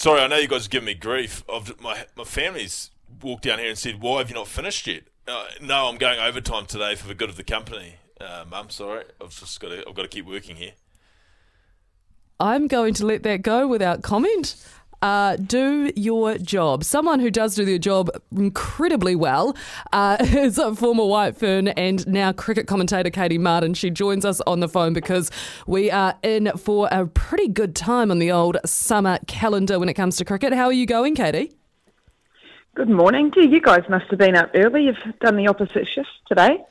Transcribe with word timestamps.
Sorry, 0.00 0.22
I 0.22 0.28
know 0.28 0.38
you 0.38 0.48
guys 0.48 0.64
are 0.64 0.70
giving 0.70 0.86
me 0.86 0.94
grief. 0.94 1.44
I've, 1.52 1.78
my 1.78 2.06
my 2.16 2.24
family's 2.24 2.90
walked 3.20 3.42
down 3.42 3.58
here 3.58 3.68
and 3.68 3.76
said, 3.76 4.00
"Why 4.00 4.20
have 4.20 4.30
you 4.30 4.34
not 4.34 4.48
finished 4.48 4.86
yet?" 4.86 5.02
Uh, 5.28 5.44
no, 5.60 5.88
I'm 5.88 5.98
going 5.98 6.18
overtime 6.18 6.64
today 6.64 6.94
for 6.94 7.06
the 7.06 7.14
good 7.14 7.28
of 7.28 7.36
the 7.36 7.44
company. 7.44 7.96
Uh, 8.18 8.46
Mum, 8.50 8.70
sorry, 8.70 9.04
I've 9.20 9.38
just 9.38 9.60
got 9.60 9.68
to 9.68 9.86
I've 9.86 9.94
got 9.94 10.00
to 10.00 10.08
keep 10.08 10.24
working 10.24 10.56
here. 10.56 10.72
I'm 12.40 12.66
going 12.66 12.94
to 12.94 13.04
let 13.04 13.24
that 13.24 13.42
go 13.42 13.68
without 13.68 14.00
comment. 14.00 14.56
Uh, 15.02 15.36
do 15.36 15.90
your 15.96 16.36
job. 16.36 16.84
Someone 16.84 17.20
who 17.20 17.30
does 17.30 17.54
do 17.54 17.64
their 17.64 17.78
job 17.78 18.10
incredibly 18.36 19.16
well 19.16 19.56
uh, 19.92 20.18
is 20.20 20.58
a 20.58 20.74
former 20.74 21.06
White 21.06 21.36
Fern 21.36 21.68
and 21.68 22.06
now 22.06 22.32
cricket 22.32 22.66
commentator 22.66 23.10
Katie 23.10 23.38
Martin. 23.38 23.74
She 23.74 23.90
joins 23.90 24.24
us 24.24 24.40
on 24.42 24.60
the 24.60 24.68
phone 24.68 24.92
because 24.92 25.30
we 25.66 25.90
are 25.90 26.14
in 26.22 26.52
for 26.58 26.88
a 26.90 27.06
pretty 27.06 27.48
good 27.48 27.74
time 27.74 28.10
on 28.10 28.18
the 28.18 28.30
old 28.30 28.58
summer 28.66 29.18
calendar 29.26 29.78
when 29.78 29.88
it 29.88 29.94
comes 29.94 30.16
to 30.18 30.24
cricket. 30.24 30.52
How 30.52 30.66
are 30.66 30.72
you 30.72 30.86
going, 30.86 31.14
Katie? 31.14 31.52
Good 32.74 32.90
morning. 32.90 33.32
Gee, 33.34 33.48
you 33.48 33.60
guys 33.60 33.82
must 33.88 34.06
have 34.10 34.18
been 34.18 34.36
up 34.36 34.50
early. 34.54 34.84
You've 34.84 35.18
done 35.20 35.36
the 35.36 35.48
opposite 35.48 35.88
shift 35.88 36.08
today. 36.28 36.64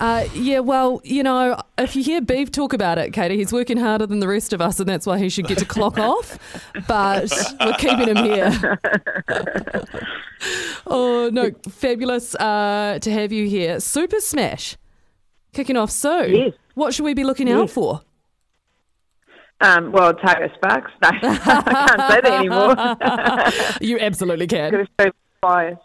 Uh, 0.00 0.26
yeah, 0.32 0.60
well, 0.60 1.02
you 1.04 1.22
know, 1.22 1.60
if 1.76 1.94
you 1.94 2.02
hear 2.02 2.22
Beef 2.22 2.50
talk 2.50 2.72
about 2.72 2.96
it, 2.96 3.12
Katie, 3.12 3.36
he's 3.36 3.52
working 3.52 3.76
harder 3.76 4.06
than 4.06 4.20
the 4.20 4.28
rest 4.28 4.54
of 4.54 4.62
us, 4.62 4.80
and 4.80 4.88
that's 4.88 5.06
why 5.06 5.18
he 5.18 5.28
should 5.28 5.46
get 5.46 5.58
to 5.58 5.66
clock 5.66 5.98
off. 5.98 6.38
But 6.88 7.30
we're 7.60 7.74
keeping 7.74 8.08
him 8.08 8.24
here. 8.24 8.80
oh, 10.86 11.28
no, 11.30 11.50
fabulous 11.68 12.34
uh, 12.36 12.98
to 13.02 13.12
have 13.12 13.30
you 13.30 13.46
here. 13.46 13.78
Super 13.78 14.20
Smash 14.20 14.78
kicking 15.52 15.76
off 15.76 15.90
soon. 15.90 16.34
Yes. 16.34 16.52
What 16.74 16.94
should 16.94 17.04
we 17.04 17.12
be 17.12 17.24
looking 17.24 17.50
out 17.50 17.68
for? 17.68 18.00
Um, 19.60 19.92
well, 19.92 20.14
Tiger 20.14 20.50
Sparks. 20.54 20.90
No, 21.02 21.08
I 21.12 21.18
can't 21.18 22.10
say 22.10 22.20
that 22.22 22.26
anymore. 22.26 23.76
You 23.82 23.98
absolutely 23.98 24.46
can. 24.46 24.86
Bias. 25.40 25.78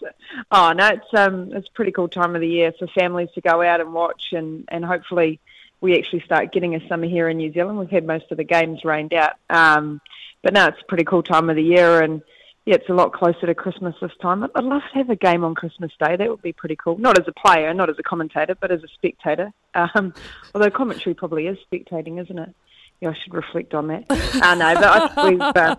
Oh 0.52 0.74
no, 0.74 0.88
it's 0.88 1.14
um, 1.14 1.52
it's 1.54 1.68
a 1.68 1.72
pretty 1.72 1.92
cool 1.92 2.10
time 2.10 2.36
of 2.36 2.42
the 2.42 2.48
year 2.48 2.74
for 2.78 2.88
families 2.88 3.30
to 3.36 3.42
go 3.42 3.62
out 3.62 3.82
and 3.82 3.94
watch, 3.94 4.34
and 4.34 4.66
and 4.68 4.84
hopefully 4.84 5.40
we 5.82 5.98
actually 5.98 6.22
start 6.22 6.52
getting 6.52 6.76
a 6.76 6.88
summer 6.88 7.08
here 7.08 7.30
in 7.30 7.38
New 7.38 7.54
Zealand. 7.54 7.80
We've 7.80 7.90
had 7.90 8.06
most 8.06 8.26
of 8.32 8.38
the 8.38 8.44
games 8.44 8.84
rained 8.84 9.14
out, 9.14 9.34
um, 9.50 10.02
but 10.44 10.54
no, 10.54 10.68
it's 10.68 10.82
a 10.82 10.86
pretty 10.86 11.06
cool 11.06 11.24
time 11.24 11.50
of 11.50 11.56
the 11.56 11.64
year, 11.64 12.02
and 12.02 12.22
yeah, 12.66 12.76
it's 12.76 12.90
a 12.90 12.94
lot 12.94 13.14
closer 13.14 13.46
to 13.46 13.56
Christmas 13.56 13.96
this 14.02 14.12
time. 14.22 14.44
I'd 14.44 14.50
I'd 14.56 14.64
love 14.66 14.82
to 14.92 14.98
have 14.98 15.10
a 15.10 15.16
game 15.16 15.44
on 15.46 15.56
Christmas 15.56 15.92
Day. 16.00 16.18
That 16.18 16.30
would 16.30 16.42
be 16.42 16.54
pretty 16.54 16.76
cool. 16.76 16.98
Not 16.98 17.18
as 17.18 17.28
a 17.28 17.34
player, 17.34 17.74
not 17.74 17.90
as 17.90 17.98
a 17.98 18.04
commentator, 18.04 18.56
but 18.60 18.72
as 18.72 18.84
a 18.84 18.88
spectator. 18.88 19.52
Um, 19.94 20.14
although 20.54 20.70
commentary 20.70 21.16
probably 21.16 21.48
is 21.48 21.58
spectating, 21.70 22.22
isn't 22.22 22.40
it? 22.40 22.56
Yeah, 23.02 23.10
I 23.10 23.14
should 23.14 23.34
reflect 23.34 23.74
on 23.74 23.88
that. 23.88 24.06
uh, 24.10 24.56
no, 24.56 24.74
but 24.74 25.18
I, 25.18 25.30
we've. 25.30 25.42
Uh, 25.42 25.76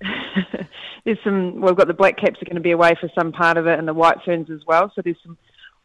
there's 1.04 1.18
some. 1.24 1.60
We've 1.60 1.76
got 1.76 1.88
the 1.88 1.94
Black 1.94 2.16
Caps 2.16 2.40
are 2.42 2.44
going 2.44 2.56
to 2.56 2.60
be 2.60 2.72
away 2.72 2.94
for 3.00 3.10
some 3.14 3.32
part 3.32 3.56
of 3.56 3.66
it, 3.66 3.78
and 3.78 3.88
the 3.88 3.94
White 3.94 4.18
Ferns 4.24 4.50
as 4.50 4.60
well. 4.66 4.92
So 4.94 5.02
there's 5.02 5.16
some 5.22 5.38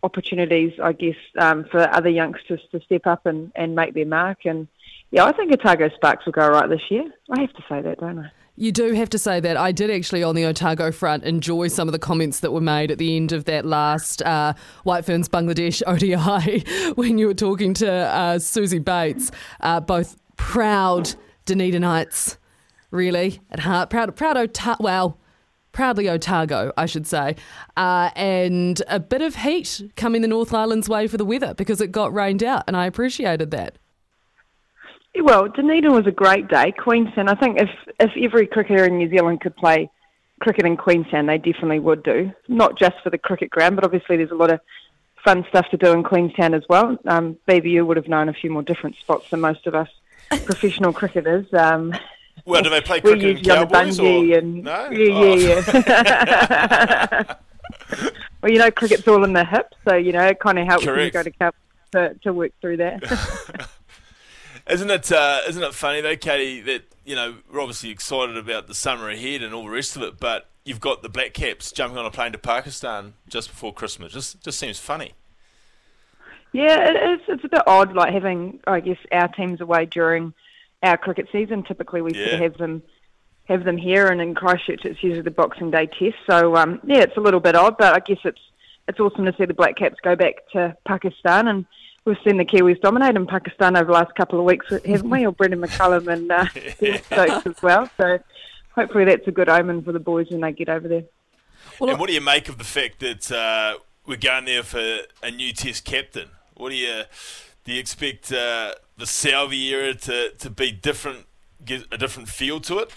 opportunities, 0.03 0.73
I 0.81 0.93
guess, 0.93 1.15
um, 1.39 1.65
for 1.71 1.87
other 1.93 2.09
youngsters 2.09 2.61
to 2.71 2.81
step 2.81 3.05
up 3.05 3.25
and, 3.25 3.51
and 3.55 3.75
make 3.75 3.93
their 3.93 4.05
mark. 4.05 4.45
And 4.45 4.67
yeah, 5.11 5.25
I 5.25 5.31
think 5.31 5.51
Otago 5.53 5.89
Sparks 5.95 6.25
will 6.25 6.33
go 6.33 6.47
right 6.47 6.69
this 6.69 6.81
year. 6.89 7.05
I 7.29 7.41
have 7.41 7.53
to 7.53 7.63
say 7.69 7.81
that, 7.81 7.99
don't 7.99 8.19
I? 8.19 8.31
You 8.57 8.71
do 8.71 8.93
have 8.93 9.09
to 9.11 9.17
say 9.17 9.39
that. 9.39 9.57
I 9.57 9.71
did 9.71 9.89
actually, 9.89 10.23
on 10.23 10.35
the 10.35 10.45
Otago 10.45 10.91
front, 10.91 11.23
enjoy 11.23 11.67
some 11.67 11.87
of 11.87 11.93
the 11.93 11.99
comments 11.99 12.41
that 12.41 12.51
were 12.51 12.61
made 12.61 12.91
at 12.91 12.97
the 12.97 13.15
end 13.15 13.31
of 13.31 13.45
that 13.45 13.65
last 13.65 14.21
uh, 14.23 14.53
White 14.83 15.05
Ferns 15.05 15.29
Bangladesh 15.29 15.81
ODI 15.87 16.91
when 16.95 17.17
you 17.17 17.27
were 17.27 17.33
talking 17.33 17.73
to 17.75 17.91
uh, 17.91 18.37
Suzie 18.37 18.83
Bates. 18.83 19.31
Uh, 19.61 19.79
both 19.79 20.17
proud 20.35 21.13
Dunedinites, 21.45 22.37
really, 22.91 23.41
at 23.49 23.61
heart. 23.61 23.89
Proud, 23.89 24.15
proud 24.15 24.37
Otago, 24.37 24.83
well, 24.83 25.17
proudly 25.71 26.09
Otago, 26.09 26.71
I 26.77 26.85
should 26.85 27.07
say. 27.07 27.35
Uh, 27.75 28.11
and 28.15 28.81
a 28.87 28.99
bit 28.99 29.21
of 29.21 29.35
heat 29.35 29.81
coming 29.95 30.21
the 30.21 30.27
North 30.27 30.53
Island's 30.53 30.89
way 30.89 31.07
for 31.07 31.17
the 31.17 31.25
weather 31.25 31.53
because 31.53 31.81
it 31.81 31.91
got 31.91 32.13
rained 32.13 32.43
out, 32.43 32.63
and 32.67 32.77
I 32.77 32.85
appreciated 32.85 33.51
that. 33.51 33.77
Well, 35.15 35.49
Dunedin 35.49 35.91
was 35.91 36.07
a 36.07 36.11
great 36.11 36.47
day. 36.47 36.71
Queenstown, 36.71 37.27
I 37.27 37.35
think 37.35 37.59
if 37.59 37.69
if 37.99 38.11
every 38.15 38.47
cricketer 38.47 38.85
in 38.85 38.97
New 38.97 39.09
Zealand 39.09 39.41
could 39.41 39.55
play 39.57 39.89
cricket 40.39 40.65
in 40.65 40.77
Queenstown, 40.77 41.25
they 41.25 41.37
definitely 41.37 41.79
would 41.79 42.03
do. 42.03 42.31
Not 42.47 42.77
just 42.77 42.95
for 43.03 43.09
the 43.09 43.17
cricket 43.17 43.49
ground, 43.49 43.75
but 43.75 43.83
obviously 43.83 44.17
there's 44.17 44.31
a 44.31 44.35
lot 44.35 44.51
of 44.51 44.61
fun 45.23 45.45
stuff 45.49 45.69
to 45.71 45.77
do 45.77 45.91
in 45.91 46.03
Queenstown 46.03 46.53
as 46.53 46.63
well. 46.69 46.97
Um, 47.05 47.37
BBU 47.47 47.85
would 47.85 47.97
have 47.97 48.07
known 48.07 48.29
a 48.29 48.33
few 48.33 48.49
more 48.49 48.63
different 48.63 48.95
spots 48.97 49.29
than 49.29 49.41
most 49.41 49.67
of 49.67 49.75
us 49.75 49.89
professional 50.29 50.93
cricketers. 50.93 51.45
Um, 51.53 51.93
Well, 52.45 52.61
do 52.63 52.69
they 52.69 52.81
play 52.81 53.01
cricket 53.01 53.37
the 53.37 53.49
Cowboys 53.49 53.99
or 53.99 54.35
and 54.37 54.63
no? 54.63 54.89
yeah, 54.89 55.13
Oh. 55.13 55.35
yeah, 55.35 55.63
yeah. 55.87 57.33
well, 58.41 58.51
you 58.51 58.57
know, 58.59 58.71
cricket's 58.71 59.07
all 59.07 59.23
in 59.23 59.33
the 59.33 59.45
hips, 59.45 59.77
so 59.87 59.95
you 59.95 60.11
know 60.11 60.25
it 60.27 60.39
kind 60.39 60.59
of 60.59 60.65
helps 60.67 60.85
when 60.85 60.99
you 60.99 61.11
go 61.11 61.23
to 61.23 61.31
Cowboys 61.31 61.59
to, 61.91 62.13
to 62.23 62.33
work 62.33 62.51
through 62.61 62.77
that. 62.77 63.01
Isn't 64.69 64.91
it? 64.91 65.11
Uh, 65.11 65.39
isn't 65.49 65.63
it 65.63 65.73
funny 65.73 66.01
though, 66.01 66.15
Katie? 66.15 66.61
That 66.61 66.83
you 67.03 67.15
know 67.15 67.37
we're 67.51 67.59
obviously 67.61 67.89
excited 67.89 68.37
about 68.37 68.67
the 68.67 68.75
summer 68.75 69.09
ahead 69.09 69.41
and 69.41 69.53
all 69.53 69.63
the 69.63 69.69
rest 69.71 69.95
of 69.95 70.03
it, 70.03 70.19
but 70.19 70.49
you've 70.63 70.79
got 70.79 71.01
the 71.01 71.09
Black 71.09 71.33
Caps 71.33 71.71
jumping 71.71 71.97
on 71.97 72.05
a 72.05 72.11
plane 72.11 72.31
to 72.31 72.37
Pakistan 72.37 73.15
just 73.27 73.49
before 73.49 73.73
Christmas. 73.73 74.13
Just 74.13 74.41
just 74.43 74.59
seems 74.59 74.77
funny. 74.79 75.13
Yeah, 76.53 76.89
it 76.89 77.11
is. 77.13 77.19
It's 77.27 77.43
a 77.43 77.47
bit 77.49 77.61
odd, 77.65 77.93
like 77.95 78.13
having, 78.13 78.59
I 78.67 78.81
guess, 78.81 78.97
our 79.11 79.29
teams 79.29 79.61
away 79.61 79.85
during 79.87 80.33
our 80.83 80.97
cricket 80.97 81.27
season. 81.31 81.63
Typically, 81.63 82.01
we 82.01 82.13
sort 82.13 82.33
of 82.33 82.39
have 82.39 82.57
them 82.57 82.83
have 83.45 83.63
them 83.63 83.77
here, 83.77 84.07
and 84.07 84.21
in 84.21 84.33
Christchurch, 84.33 84.85
it's 84.85 85.03
usually 85.03 85.21
the 85.21 85.31
Boxing 85.31 85.71
Day 85.71 85.87
Test. 85.87 86.15
So, 86.25 86.55
um, 86.55 86.79
yeah, 86.85 86.99
it's 86.99 87.17
a 87.17 87.21
little 87.21 87.39
bit 87.39 87.55
odd, 87.55 87.77
but 87.77 87.93
I 87.93 87.99
guess 87.99 88.19
it's 88.23 88.39
it's 88.87 88.99
awesome 88.99 89.25
to 89.25 89.35
see 89.37 89.45
the 89.45 89.53
Black 89.53 89.75
Caps 89.75 89.97
go 90.01 90.15
back 90.15 90.35
to 90.53 90.75
Pakistan, 90.85 91.47
and 91.47 91.65
we've 92.05 92.17
seen 92.25 92.37
the 92.37 92.45
Kiwis 92.45 92.81
dominate 92.81 93.15
in 93.15 93.27
Pakistan 93.27 93.75
over 93.75 93.85
the 93.85 93.91
last 93.91 94.15
couple 94.15 94.39
of 94.39 94.45
weeks, 94.45 94.67
haven't 94.69 95.09
we? 95.09 95.25
Or 95.25 95.31
Brendon 95.31 95.61
McCullum 95.61 96.07
and 96.11 96.31
uh, 96.31 96.45
Steve 96.75 97.03
Stokes 97.05 97.45
as 97.45 97.61
well. 97.61 97.89
So, 97.97 98.19
hopefully, 98.73 99.05
that's 99.05 99.27
a 99.27 99.31
good 99.31 99.49
omen 99.49 99.83
for 99.83 99.91
the 99.91 99.99
boys 99.99 100.29
when 100.29 100.41
they 100.41 100.51
get 100.51 100.69
over 100.69 100.87
there. 100.87 101.03
Well, 101.79 101.91
and 101.91 101.99
what 101.99 102.07
do 102.07 102.13
you 102.13 102.21
make 102.21 102.49
of 102.49 102.57
the 102.57 102.63
fact 102.63 102.99
that 102.99 103.31
uh, 103.31 103.79
we're 104.05 104.17
going 104.17 104.45
there 104.45 104.63
for 104.63 104.99
a 105.23 105.31
new 105.31 105.53
Test 105.53 105.85
captain? 105.85 106.29
What 106.55 106.69
do 106.69 106.75
you 106.75 107.03
do? 107.63 107.73
You 107.73 107.79
expect 107.79 108.31
uh, 108.31 108.73
the 108.97 109.05
Southee 109.05 109.71
era 109.71 109.93
to, 109.93 110.31
to 110.31 110.49
be 110.49 110.71
different, 110.71 111.25
get 111.63 111.85
a 111.91 111.97
different 111.97 112.29
feel 112.29 112.59
to 112.61 112.79
it? 112.79 112.91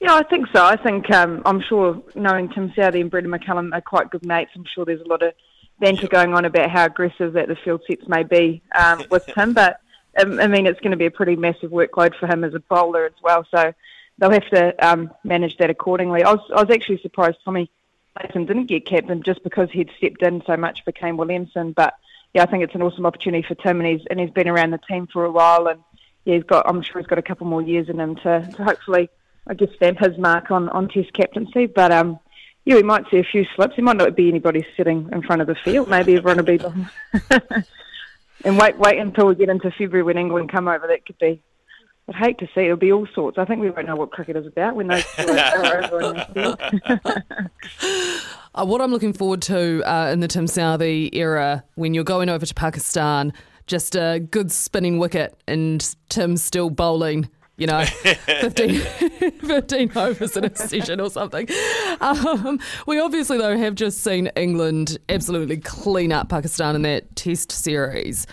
Yeah, 0.00 0.14
I 0.14 0.22
think 0.24 0.46
so. 0.52 0.64
I 0.64 0.76
think 0.76 1.10
um, 1.10 1.42
I'm 1.46 1.60
sure 1.60 2.02
knowing 2.14 2.50
Tim 2.50 2.70
Southee 2.70 3.00
and 3.00 3.10
Brendon 3.10 3.32
McCullum 3.32 3.74
are 3.74 3.80
quite 3.80 4.10
good 4.10 4.26
mates. 4.26 4.50
I'm 4.54 4.66
sure 4.74 4.84
there's 4.84 5.00
a 5.00 5.08
lot 5.08 5.22
of 5.22 5.32
banter 5.78 6.08
going 6.08 6.34
on 6.34 6.44
about 6.44 6.70
how 6.70 6.84
aggressive 6.84 7.32
that 7.34 7.48
the 7.48 7.56
field 7.56 7.82
sets 7.86 8.06
may 8.06 8.22
be 8.22 8.62
um, 8.74 9.04
with 9.10 9.26
Tim. 9.34 9.54
But 9.54 9.80
um, 10.18 10.38
I 10.38 10.46
mean, 10.46 10.66
it's 10.66 10.80
going 10.80 10.90
to 10.90 10.96
be 10.96 11.06
a 11.06 11.10
pretty 11.10 11.36
massive 11.36 11.70
workload 11.70 12.14
for 12.18 12.26
him 12.26 12.44
as 12.44 12.54
a 12.54 12.60
bowler 12.60 13.06
as 13.06 13.12
well. 13.22 13.46
So 13.50 13.72
they'll 14.18 14.30
have 14.30 14.48
to 14.50 14.86
um, 14.86 15.10
manage 15.24 15.56
that 15.58 15.70
accordingly. 15.70 16.22
I 16.22 16.32
was, 16.32 16.50
I 16.54 16.62
was 16.62 16.70
actually 16.70 16.98
surprised 16.98 17.38
Tommy 17.44 17.70
Latham 18.16 18.46
didn't 18.46 18.66
get 18.66 18.86
captain 18.86 19.22
just 19.22 19.42
because 19.42 19.70
he'd 19.70 19.90
stepped 19.96 20.22
in 20.22 20.42
so 20.46 20.56
much 20.56 20.84
for 20.84 20.92
Kane 20.92 21.16
Williamson. 21.16 21.72
But 21.72 21.94
yeah, 22.36 22.42
I 22.42 22.46
think 22.46 22.62
it's 22.62 22.74
an 22.74 22.82
awesome 22.82 23.06
opportunity 23.06 23.42
for 23.48 23.54
Tim, 23.54 23.80
and 23.80 23.88
he's 23.88 24.06
and 24.10 24.20
he's 24.20 24.28
been 24.28 24.46
around 24.46 24.72
the 24.72 24.80
team 24.90 25.08
for 25.10 25.24
a 25.24 25.30
while, 25.30 25.68
and 25.68 25.80
yeah, 26.26 26.34
he's 26.34 26.44
got. 26.44 26.68
I'm 26.68 26.82
sure 26.82 27.00
he's 27.00 27.08
got 27.08 27.16
a 27.16 27.22
couple 27.22 27.46
more 27.46 27.62
years 27.62 27.88
in 27.88 27.98
him 27.98 28.14
to, 28.16 28.46
to 28.56 28.62
hopefully, 28.62 29.08
I 29.46 29.54
guess, 29.54 29.70
stamp 29.76 30.00
his 30.00 30.18
mark 30.18 30.50
on 30.50 30.68
on 30.68 30.88
Test 30.88 31.14
captaincy. 31.14 31.64
But 31.64 31.92
um, 31.92 32.20
yeah, 32.66 32.74
we 32.74 32.82
might 32.82 33.08
see 33.10 33.16
a 33.16 33.24
few 33.24 33.46
slips. 33.56 33.76
There 33.76 33.84
might 33.86 33.96
not 33.96 34.14
be 34.14 34.28
anybody 34.28 34.66
sitting 34.76 35.08
in 35.12 35.22
front 35.22 35.40
of 35.40 35.48
the 35.48 35.54
field. 35.54 35.88
Maybe 35.88 36.14
everyone 36.14 36.36
will 36.36 36.44
be 36.44 36.60
and 38.44 38.58
wait, 38.58 38.76
wait 38.76 38.98
until 38.98 39.28
we 39.28 39.34
get 39.34 39.48
into 39.48 39.70
February 39.70 40.02
when 40.02 40.18
England 40.18 40.52
come 40.52 40.68
over. 40.68 40.86
That 40.86 41.06
could 41.06 41.18
be. 41.18 41.40
I'd 42.08 42.14
hate 42.14 42.38
to 42.38 42.46
see 42.54 42.60
it. 42.60 42.64
It'll 42.66 42.76
be 42.76 42.92
all 42.92 43.06
sorts. 43.14 43.36
I 43.36 43.44
think 43.44 43.60
we 43.60 43.70
won't 43.70 43.88
know 43.88 43.96
what 43.96 44.12
cricket 44.12 44.36
is 44.36 44.46
about 44.46 44.76
when 44.76 44.86
those 44.86 45.04
two 45.16 45.28
are 45.28 45.38
are 45.38 45.84
over 45.84 46.02
on 46.04 46.16
the 46.16 47.50
field. 47.80 48.22
Uh, 48.54 48.64
what 48.64 48.80
I'm 48.80 48.90
looking 48.90 49.12
forward 49.12 49.42
to 49.42 49.82
uh, 49.84 50.10
in 50.12 50.20
the 50.20 50.28
Tim 50.28 50.46
Southee 50.46 51.10
era, 51.12 51.62
when 51.74 51.92
you're 51.92 52.04
going 52.04 52.28
over 52.28 52.46
to 52.46 52.54
Pakistan, 52.54 53.32
just 53.66 53.94
a 53.96 54.20
good 54.20 54.50
spinning 54.50 54.98
wicket 54.98 55.38
and 55.46 55.94
Tim 56.08 56.36
still 56.36 56.70
bowling, 56.70 57.28
you 57.56 57.66
know, 57.66 57.84
15, 58.26 58.80
15 59.40 59.92
overs 59.96 60.36
in 60.36 60.44
a 60.44 60.56
session 60.56 61.00
or 61.00 61.10
something. 61.10 61.48
Um, 62.00 62.60
we 62.86 62.98
obviously, 62.98 63.36
though, 63.38 63.58
have 63.58 63.74
just 63.74 64.02
seen 64.02 64.28
England 64.36 64.96
absolutely 65.08 65.58
clean 65.58 66.12
up 66.12 66.28
Pakistan 66.28 66.76
in 66.76 66.82
that 66.82 67.14
test 67.16 67.52
series. 67.52 68.26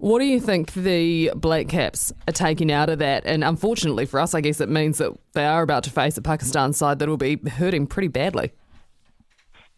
What 0.00 0.20
do 0.20 0.24
you 0.24 0.40
think 0.40 0.72
the 0.72 1.30
Black 1.36 1.68
Caps 1.68 2.10
are 2.26 2.32
taking 2.32 2.72
out 2.72 2.88
of 2.88 3.00
that? 3.00 3.26
And 3.26 3.44
unfortunately 3.44 4.06
for 4.06 4.18
us, 4.18 4.32
I 4.32 4.40
guess 4.40 4.58
it 4.58 4.70
means 4.70 4.96
that 4.96 5.12
they 5.34 5.44
are 5.44 5.60
about 5.60 5.84
to 5.84 5.90
face 5.90 6.16
a 6.16 6.22
Pakistan 6.22 6.72
side 6.72 7.00
that 7.00 7.08
will 7.08 7.18
be 7.18 7.36
hurting 7.36 7.86
pretty 7.86 8.08
badly. 8.08 8.50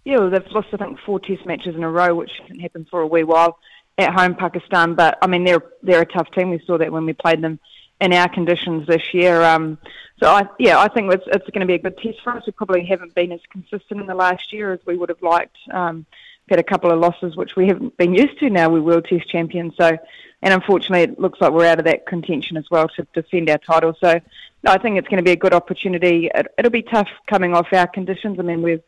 Yeah, 0.04 0.19
well, 0.19 0.30
they've 0.30 0.46
lost 0.52 0.69
I 0.72 0.76
think 0.76 1.00
four 1.04 1.19
Test 1.19 1.44
matches 1.44 1.74
in 1.74 1.82
a 1.82 1.90
row, 1.90 2.14
which 2.14 2.30
can 2.46 2.60
happen 2.60 2.86
for 2.88 3.00
a 3.00 3.06
wee 3.06 3.24
while 3.24 3.58
at 3.98 4.14
home 4.14 4.36
Pakistan. 4.36 4.94
But 4.94 5.19
I 5.22 5.26
mean, 5.26 5.42
they're 5.42 5.64
they're 5.82 6.02
a 6.02 6.06
tough 6.06 6.30
team. 6.30 6.50
We 6.50 6.62
saw 6.68 6.78
that 6.78 6.92
when 6.92 7.04
we 7.04 7.14
played 7.14 7.42
them 7.42 7.58
in 8.00 8.12
our 8.12 8.28
conditions 8.28 8.86
this 8.86 9.12
year. 9.12 9.42
Um, 9.42 9.76
so 10.20 10.28
I, 10.28 10.44
yeah, 10.60 10.78
I 10.78 10.86
think 10.86 11.12
it's, 11.12 11.25
it's 11.26 11.50
going 11.50 11.62
to 11.62 11.66
be 11.66 11.75
a 11.75 11.78
good 11.78 11.98
test 11.98 12.20
for 12.22 12.30
us. 12.30 12.46
We 12.46 12.52
probably 12.52 12.84
haven't 12.84 13.16
been 13.16 13.32
as 13.32 13.40
consistent 13.50 14.00
in 14.00 14.06
the 14.06 14.14
last 14.14 14.52
year 14.52 14.72
as 14.72 14.78
we 14.86 14.96
would 14.96 15.08
have 15.08 15.22
liked. 15.22 15.56
Um, 15.72 16.06
had 16.48 16.58
a 16.58 16.64
couple 16.64 16.90
of 16.90 16.98
losses 16.98 17.36
which 17.36 17.56
we 17.56 17.68
haven't 17.68 17.96
been 17.96 18.14
used 18.14 18.38
to 18.40 18.50
now. 18.50 18.68
We're 18.68 18.82
World 18.82 19.06
Test 19.08 19.28
champions, 19.28 19.74
so 19.76 19.96
and 20.42 20.54
unfortunately 20.54 21.02
it 21.02 21.18
looks 21.18 21.40
like 21.40 21.52
we're 21.52 21.66
out 21.66 21.78
of 21.78 21.84
that 21.84 22.06
contention 22.06 22.56
as 22.56 22.64
well 22.70 22.88
to 22.96 23.06
defend 23.14 23.48
our 23.48 23.58
title. 23.58 23.96
So 24.00 24.20
I 24.66 24.78
think 24.78 24.98
it's 24.98 25.08
going 25.08 25.18
to 25.18 25.24
be 25.24 25.32
a 25.32 25.36
good 25.36 25.54
opportunity. 25.54 26.30
It, 26.34 26.46
it'll 26.58 26.70
be 26.70 26.82
tough 26.82 27.08
coming 27.28 27.54
off 27.54 27.68
our 27.72 27.86
conditions. 27.86 28.38
I 28.38 28.42
mean 28.42 28.62
we're 28.62 28.82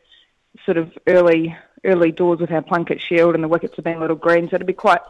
sort 0.65 0.77
of 0.77 0.91
early 1.07 1.55
early 1.83 2.11
doors 2.11 2.39
with 2.39 2.51
our 2.51 2.61
Plunket 2.61 2.99
Shield 2.99 3.35
and 3.35 3.43
the 3.43 3.47
wickets 3.47 3.75
have 3.75 3.85
been 3.85 3.97
a 3.97 4.01
little 4.01 4.15
green, 4.15 4.49
so 4.49 4.55
it'll 4.55 4.67
be 4.67 4.73
quite 4.73 5.01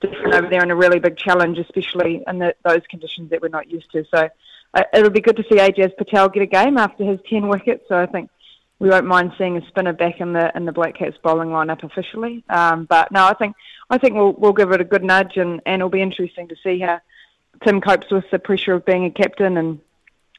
different 0.00 0.34
over 0.34 0.48
there 0.48 0.62
and 0.62 0.72
a 0.72 0.76
really 0.76 0.98
big 0.98 1.16
challenge, 1.16 1.58
especially 1.58 2.22
in 2.26 2.38
the, 2.38 2.54
those 2.64 2.82
conditions 2.90 3.30
that 3.30 3.40
we're 3.40 3.48
not 3.48 3.70
used 3.70 3.90
to. 3.92 4.04
So 4.12 4.28
uh, 4.74 4.82
it'll 4.92 5.10
be 5.10 5.20
good 5.20 5.36
to 5.36 5.44
see 5.44 5.56
Ajaz 5.56 5.96
Patel 5.96 6.28
get 6.28 6.42
a 6.42 6.46
game 6.46 6.76
after 6.76 7.04
his 7.04 7.20
10 7.28 7.48
wickets. 7.48 7.84
So 7.88 7.96
I 7.96 8.06
think 8.06 8.30
we 8.78 8.88
won't 8.88 9.06
mind 9.06 9.32
seeing 9.38 9.56
a 9.56 9.66
spinner 9.68 9.92
back 9.92 10.20
in 10.20 10.32
the 10.32 10.54
in 10.56 10.64
the 10.64 10.72
Black 10.72 10.96
Caps 10.96 11.16
bowling 11.22 11.50
lineup 11.50 11.82
officially. 11.82 12.44
Um, 12.48 12.84
but 12.84 13.12
no, 13.12 13.24
I 13.24 13.34
think 13.34 13.54
I 13.90 13.98
think 13.98 14.14
we'll 14.14 14.32
we'll 14.32 14.52
give 14.52 14.72
it 14.72 14.80
a 14.80 14.84
good 14.84 15.04
nudge, 15.04 15.36
and, 15.36 15.60
and 15.66 15.80
it'll 15.80 15.88
be 15.88 16.02
interesting 16.02 16.48
to 16.48 16.56
see 16.62 16.80
how 16.80 17.00
Tim 17.62 17.80
copes 17.80 18.10
with 18.10 18.24
the 18.30 18.38
pressure 18.38 18.74
of 18.74 18.84
being 18.84 19.04
a 19.04 19.10
captain. 19.10 19.56
And, 19.56 19.80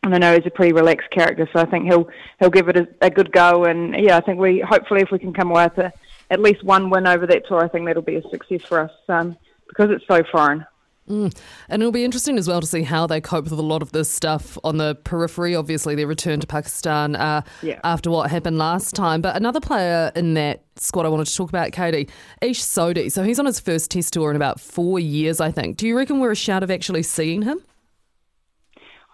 and 0.04 0.14
I 0.14 0.18
know 0.18 0.36
he's 0.36 0.46
a 0.46 0.52
pretty 0.52 0.74
relaxed 0.74 1.10
character, 1.12 1.48
so 1.52 1.60
I 1.60 1.66
think 1.66 1.86
he'll 1.86 2.10
he'll 2.40 2.50
give 2.50 2.70
it 2.70 2.78
a, 2.78 2.88
a 3.02 3.10
good 3.10 3.32
go. 3.32 3.66
And 3.66 3.96
yeah, 3.96 4.18
I 4.18 4.22
think 4.22 4.40
we 4.40 4.60
hopefully 4.60 5.02
if 5.02 5.12
we 5.12 5.20
can 5.20 5.34
come 5.34 5.52
away 5.52 5.66
with 5.66 5.86
a, 5.86 5.94
at 6.30 6.40
least 6.40 6.64
one 6.64 6.90
win 6.90 7.08
over 7.08 7.26
that 7.28 7.48
tour, 7.48 7.64
I 7.64 7.68
think 7.68 7.86
that'll 7.86 8.02
be 8.02 8.16
a 8.16 8.30
success 8.30 8.64
for 8.64 8.80
us 8.80 8.92
um, 9.08 9.38
because 9.68 9.92
it's 9.92 10.08
so 10.08 10.24
foreign. 10.32 10.66
Mm. 11.10 11.38
And 11.70 11.82
it'll 11.84 11.92
be 11.92 12.04
interesting 12.04 12.38
as 12.40 12.48
well 12.48 12.62
to 12.62 12.66
see 12.66 12.82
how 12.82 13.06
they 13.06 13.22
cope 13.22 13.44
with 13.44 13.54
a 13.54 13.62
lot 13.62 13.84
of 13.84 13.92
this 13.92 14.10
stuff 14.10 14.58
on 14.64 14.78
the 14.78 14.96
periphery. 14.96 15.56
Obviously, 15.56 15.94
their 15.94 16.08
return 16.08 16.40
to 16.40 16.48
Pakistan 16.48 17.16
uh, 17.16 17.42
yeah. 17.62 17.80
after 17.84 18.10
what 18.10 18.32
happened 18.32 18.58
last 18.58 18.96
time. 18.96 19.22
But 19.22 19.36
another 19.36 19.60
player 19.60 20.12
in 20.16 20.34
that 20.34 20.64
squad 20.78 21.06
I 21.06 21.10
wanted 21.10 21.28
to 21.28 21.36
talk 21.36 21.50
about, 21.50 21.72
Katie, 21.74 22.10
Ish 22.42 22.62
Sodhi. 22.62 23.12
So 23.12 23.24
he's 23.24 23.40
on 23.40 23.46
his 23.46 23.60
first 23.60 23.92
test 23.92 24.14
tour 24.14 24.32
in 24.32 24.36
about 24.36 24.60
four 24.60 25.00
years, 25.00 25.40
I 25.40 25.52
think. 25.52 25.78
Do 25.78 25.88
you 25.88 25.96
reckon 25.96 26.20
we're 26.20 26.32
a 26.32 26.36
shout 26.36 26.64
of 26.64 26.72
actually 26.72 27.04
seeing 27.04 27.44
him? 27.44 27.60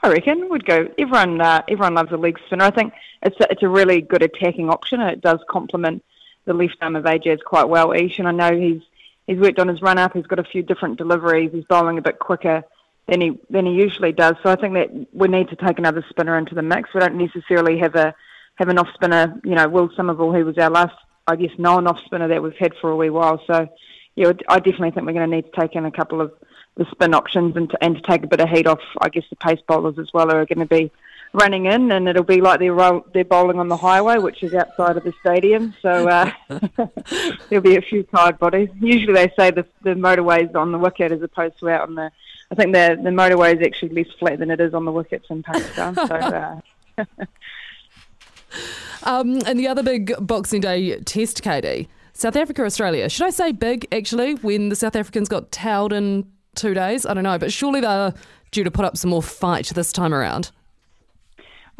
I 0.01 0.09
reckon 0.09 0.49
we'd 0.49 0.65
go. 0.65 0.87
Everyone, 0.97 1.41
uh, 1.41 1.61
everyone 1.67 1.95
loves 1.95 2.11
a 2.13 2.17
leg 2.17 2.39
spinner. 2.45 2.63
I 2.63 2.71
think 2.71 2.93
it's 3.21 3.39
a, 3.41 3.51
it's 3.51 3.63
a 3.63 3.69
really 3.69 4.01
good 4.01 4.23
attacking 4.23 4.69
option, 4.69 5.01
and 5.01 5.11
it 5.11 5.21
does 5.21 5.39
complement 5.49 6.03
the 6.45 6.53
left 6.53 6.77
arm 6.81 6.95
of 6.95 7.03
Ajaz 7.03 7.43
quite 7.43 7.67
well. 7.67 7.91
Ish, 7.91 8.17
and 8.17 8.27
I 8.27 8.31
know 8.31 8.57
he's 8.57 8.81
he's 9.27 9.39
worked 9.39 9.59
on 9.59 9.67
his 9.67 9.81
run 9.81 9.97
up. 9.97 10.13
He's 10.13 10.27
got 10.27 10.39
a 10.39 10.43
few 10.43 10.63
different 10.63 10.97
deliveries. 10.97 11.51
He's 11.51 11.65
bowling 11.65 11.97
a 11.97 12.01
bit 12.01 12.19
quicker 12.19 12.63
than 13.07 13.21
he 13.21 13.39
than 13.49 13.65
he 13.65 13.73
usually 13.73 14.11
does. 14.11 14.35
So 14.43 14.49
I 14.49 14.55
think 14.55 14.73
that 14.75 15.07
we 15.13 15.27
need 15.27 15.49
to 15.49 15.55
take 15.55 15.79
another 15.79 16.05
spinner 16.09 16.37
into 16.37 16.55
the 16.55 16.61
mix. 16.61 16.93
We 16.93 16.99
don't 16.99 17.15
necessarily 17.15 17.79
have 17.79 17.95
a 17.95 18.13
have 18.55 18.69
an 18.69 18.77
off 18.77 18.93
spinner. 18.93 19.39
You 19.43 19.55
know, 19.55 19.67
Will 19.67 19.89
Somerville, 19.95 20.33
who 20.33 20.45
was 20.45 20.57
our 20.57 20.69
last, 20.69 20.95
I 21.27 21.35
guess, 21.35 21.57
known 21.57 21.87
off 21.87 21.99
spinner 22.05 22.27
that 22.27 22.43
we've 22.43 22.55
had 22.55 22.73
for 22.79 22.91
a 22.91 22.95
wee 22.95 23.09
while. 23.09 23.41
So 23.47 23.67
yeah, 24.15 24.33
I 24.47 24.59
definitely 24.59 24.91
think 24.91 25.05
we're 25.05 25.13
going 25.13 25.29
to 25.29 25.35
need 25.35 25.51
to 25.51 25.59
take 25.59 25.75
in 25.75 25.85
a 25.85 25.91
couple 25.91 26.21
of 26.21 26.33
the 26.75 26.85
spin 26.91 27.13
options 27.13 27.55
and 27.55 27.69
to, 27.69 27.83
and 27.83 27.95
to 27.95 28.01
take 28.01 28.23
a 28.23 28.27
bit 28.27 28.39
of 28.39 28.49
heat 28.49 28.67
off. 28.67 28.81
I 28.99 29.09
guess 29.09 29.23
the 29.29 29.35
pace 29.35 29.59
bowlers 29.67 29.99
as 29.99 30.11
well 30.13 30.29
who 30.29 30.35
are 30.35 30.45
going 30.45 30.59
to 30.59 30.65
be 30.65 30.91
running 31.33 31.65
in, 31.65 31.91
and 31.91 32.07
it'll 32.07 32.23
be 32.23 32.41
like 32.41 32.59
they're 32.59 33.01
they're 33.13 33.25
bowling 33.25 33.59
on 33.59 33.67
the 33.67 33.77
highway, 33.77 34.17
which 34.17 34.43
is 34.43 34.53
outside 34.53 34.97
of 34.97 35.03
the 35.03 35.13
stadium. 35.21 35.73
So 35.81 36.07
uh, 36.07 36.31
there'll 37.49 37.63
be 37.63 37.75
a 37.75 37.81
few 37.81 38.03
tired 38.03 38.39
bodies. 38.39 38.69
Usually 38.79 39.13
they 39.13 39.31
say 39.37 39.51
the 39.51 39.65
the 39.83 39.91
motorway's 39.91 40.53
on 40.55 40.71
the 40.71 40.77
wicket 40.77 41.11
as 41.11 41.21
opposed 41.21 41.59
to 41.59 41.69
out 41.69 41.81
on 41.87 41.95
the. 41.95 42.11
I 42.51 42.55
think 42.55 42.73
the 42.73 42.99
the 43.01 43.09
motorway 43.09 43.55
is 43.55 43.65
actually 43.65 43.89
less 43.89 44.11
flat 44.19 44.39
than 44.39 44.51
it 44.51 44.59
is 44.59 44.73
on 44.73 44.85
the 44.85 44.91
wickets 44.91 45.27
in 45.29 45.43
Pakistan. 45.43 45.95
so. 45.95 46.03
Uh, 46.03 46.59
um, 49.03 49.39
and 49.45 49.57
the 49.57 49.67
other 49.67 49.83
big 49.83 50.13
Boxing 50.19 50.61
Day 50.61 50.97
test, 50.99 51.41
Katie, 51.41 51.87
South 52.13 52.35
Africa, 52.35 52.63
Australia. 52.65 53.07
Should 53.07 53.27
I 53.27 53.29
say 53.29 53.53
big, 53.53 53.87
actually, 53.91 54.35
when 54.35 54.69
the 54.69 54.75
South 54.75 54.95
Africans 54.97 55.29
got 55.29 55.51
towed 55.51 55.93
in 55.93 56.29
two 56.55 56.73
days? 56.73 57.05
I 57.05 57.13
don't 57.13 57.23
know, 57.23 57.39
but 57.39 57.53
surely 57.53 57.79
they're 57.79 58.13
due 58.51 58.65
to 58.65 58.71
put 58.71 58.83
up 58.83 58.97
some 58.97 59.11
more 59.11 59.23
fight 59.23 59.67
this 59.67 59.93
time 59.93 60.13
around. 60.13 60.51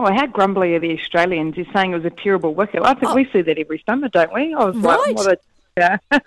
Oh, 0.04 0.12
how 0.12 0.26
grumbly 0.26 0.74
are 0.74 0.80
the 0.80 0.98
Australians? 1.00 1.56
You're 1.56 1.72
saying 1.74 1.92
it 1.92 1.96
was 1.96 2.06
a 2.06 2.10
terrible 2.10 2.56
wicket. 2.56 2.82
I 2.82 2.96
think 2.96 3.12
oh. 3.12 3.16
we 3.16 3.30
see 3.32 3.44
that 3.44 3.60
every 3.60 3.84
summer, 3.86 4.10
don't 4.10 4.34
we? 4.34 4.52
I 4.52 4.66
was 4.66 4.76
right. 4.78 4.98
like, 4.98 5.16
what 5.16 5.28
a. 5.28 5.38
yeah. 5.78 5.98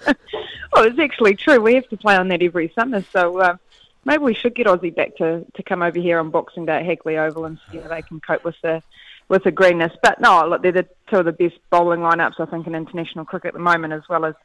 well, 0.73 0.85
it's 0.85 0.99
actually 1.01 1.35
true. 1.35 1.61
We 1.61 1.75
have 1.75 1.89
to 1.89 1.97
play 1.97 2.15
on 2.15 2.29
that 2.29 2.41
every 2.41 2.73
summer. 2.79 3.05
So 3.13 3.41
uh, 3.41 3.57
maybe 4.05 4.23
we 4.23 4.33
should 4.33 4.55
get 4.55 4.69
Aussie 4.69 4.95
back 4.95 5.17
to, 5.17 5.45
to 5.55 5.63
come 5.65 5.83
over 5.83 5.99
here 5.99 6.21
on 6.21 6.31
Boxing 6.31 6.67
Day 6.67 6.77
at 6.77 6.87
Hagley 6.87 7.19
Oval 7.19 7.47
and 7.47 7.59
see 7.73 7.79
how 7.79 7.89
they 7.89 8.03
can 8.03 8.21
cope 8.21 8.45
with 8.45 8.55
the 8.63 8.81
with 9.29 9.43
the 9.43 9.51
greenness. 9.51 9.93
But 10.01 10.21
no, 10.21 10.47
look, 10.47 10.63
they're 10.63 10.71
the 10.71 10.87
two 11.11 11.17
of 11.17 11.25
the 11.25 11.33
best 11.33 11.57
bowling 11.71 12.01
lineups 12.01 12.39
I 12.39 12.47
think 12.47 12.69
in 12.69 12.77
international 12.77 13.25
cricket 13.25 13.49
at 13.49 13.55
the 13.55 13.61
moment, 13.61 13.93
as 13.93 14.03
well 14.09 14.25
as 14.25 14.37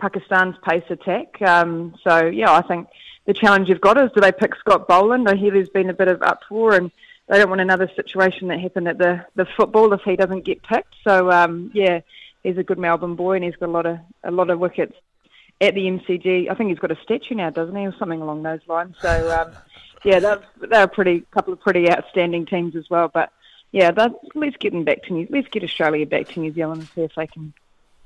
Pakistan's 0.00 0.56
pace 0.68 0.82
attack. 0.90 1.40
Um, 1.40 1.94
so 2.02 2.26
yeah, 2.26 2.50
I 2.50 2.62
think 2.62 2.88
the 3.26 3.34
challenge 3.34 3.68
you've 3.68 3.80
got 3.80 3.96
is 4.02 4.10
do 4.12 4.20
they 4.20 4.32
pick 4.32 4.56
Scott 4.56 4.88
Boland? 4.88 5.28
I 5.28 5.36
hear 5.36 5.52
there's 5.52 5.68
been 5.68 5.88
a 5.88 5.94
bit 5.94 6.08
of 6.08 6.20
uproar 6.22 6.74
and 6.74 6.90
they 7.28 7.38
don't 7.38 7.48
want 7.48 7.60
another 7.60 7.90
situation 7.94 8.48
that 8.48 8.60
happened 8.60 8.88
at 8.88 8.98
the 8.98 9.24
the 9.34 9.46
football 9.56 9.92
if 9.92 10.02
he 10.02 10.16
doesn't 10.16 10.44
get 10.44 10.62
picked. 10.62 10.94
So 11.04 11.30
um, 11.30 11.70
yeah, 11.74 12.00
he's 12.42 12.58
a 12.58 12.62
good 12.62 12.78
Melbourne 12.78 13.14
boy 13.14 13.36
and 13.36 13.44
he's 13.44 13.56
got 13.56 13.68
a 13.68 13.72
lot 13.72 13.86
of 13.86 13.98
a 14.24 14.30
lot 14.30 14.50
of 14.50 14.58
wickets 14.58 14.94
at 15.60 15.74
the 15.74 15.82
MCG. 15.82 16.50
I 16.50 16.54
think 16.54 16.70
he's 16.70 16.78
got 16.78 16.90
a 16.90 16.98
statue 17.02 17.34
now, 17.34 17.50
doesn't 17.50 17.74
he, 17.74 17.86
or 17.86 17.94
something 17.98 18.20
along 18.20 18.42
those 18.42 18.60
lines. 18.66 18.96
So 19.00 19.40
um, 19.40 19.52
yeah, 20.04 20.18
they're 20.18 20.42
they're 20.60 20.84
a 20.84 20.88
pretty 20.88 21.24
couple 21.30 21.52
of 21.52 21.60
pretty 21.60 21.90
outstanding 21.90 22.46
teams 22.46 22.76
as 22.76 22.90
well. 22.90 23.08
But 23.08 23.32
yeah, 23.70 23.90
let's 24.34 24.56
get 24.58 24.72
them 24.72 24.84
back 24.84 25.02
to 25.04 25.12
New 25.12 25.26
let's 25.30 25.48
get 25.48 25.64
Australia 25.64 26.06
back 26.06 26.28
to 26.28 26.40
New 26.40 26.52
Zealand 26.52 26.80
and 26.80 26.88
see 26.90 27.02
if 27.02 27.14
they 27.14 27.26
can 27.26 27.54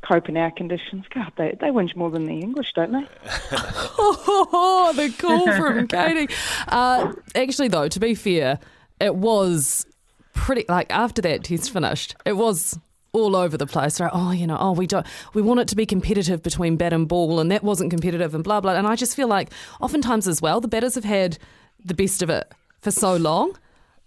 cope 0.03 0.29
in 0.29 0.37
our 0.37 0.51
conditions. 0.51 1.07
God, 1.11 1.33
they 1.37 1.57
they 1.59 1.69
whinge 1.69 1.97
more 1.97 2.11
than 2.11 2.27
the 2.27 2.39
English, 2.39 2.73
don't 2.75 2.93
they? 2.93 3.07
oh, 3.99 4.93
the 4.95 5.11
call 5.19 5.47
from 5.57 5.89
Katie. 5.89 6.33
Uh, 6.69 7.13
actually, 7.35 7.69
though, 7.69 7.89
to 7.89 7.99
be 7.99 8.15
fair, 8.15 8.61
it 9.00 9.14
was 9.14 9.87
pretty 10.34 10.64
like 10.69 10.90
after 10.90 11.22
that 11.22 11.44
test 11.44 11.72
finished, 11.72 12.14
it 12.25 12.34
was 12.34 12.78
all 13.12 13.34
over 13.34 13.56
the 13.56 13.66
place. 13.66 14.00
Right? 14.00 14.10
Oh, 14.12 14.31
you 14.31 14.46
know, 14.46 14.56
oh, 14.58 14.72
we 14.72 14.87
don't, 14.87 15.06
we 15.34 15.43
want 15.43 15.60
it 15.60 15.69
to 15.69 15.76
be 15.76 15.87
competitive 15.87 16.43
between 16.43 16.76
bat 16.76 16.93
and 16.93 17.08
ball, 17.08 17.40
and 17.40 17.50
that 17.50 17.62
wasn't 17.62 17.90
competitive, 17.90 18.34
and 18.34 18.44
blah 18.44 18.60
blah. 18.60 18.75
And 18.75 18.87
I 18.87 18.96
just 18.96 19.16
feel 19.16 19.28
like 19.28 19.50
oftentimes 19.81 20.28
as 20.28 20.43
well, 20.43 20.60
the 20.60 20.69
batters 20.69 20.94
have 20.94 21.04
had 21.04 21.38
the 21.84 21.94
best 21.94 22.22
of 22.22 22.31
it 22.31 22.52
for 22.81 22.90
so 22.90 23.16
long. 23.16 23.56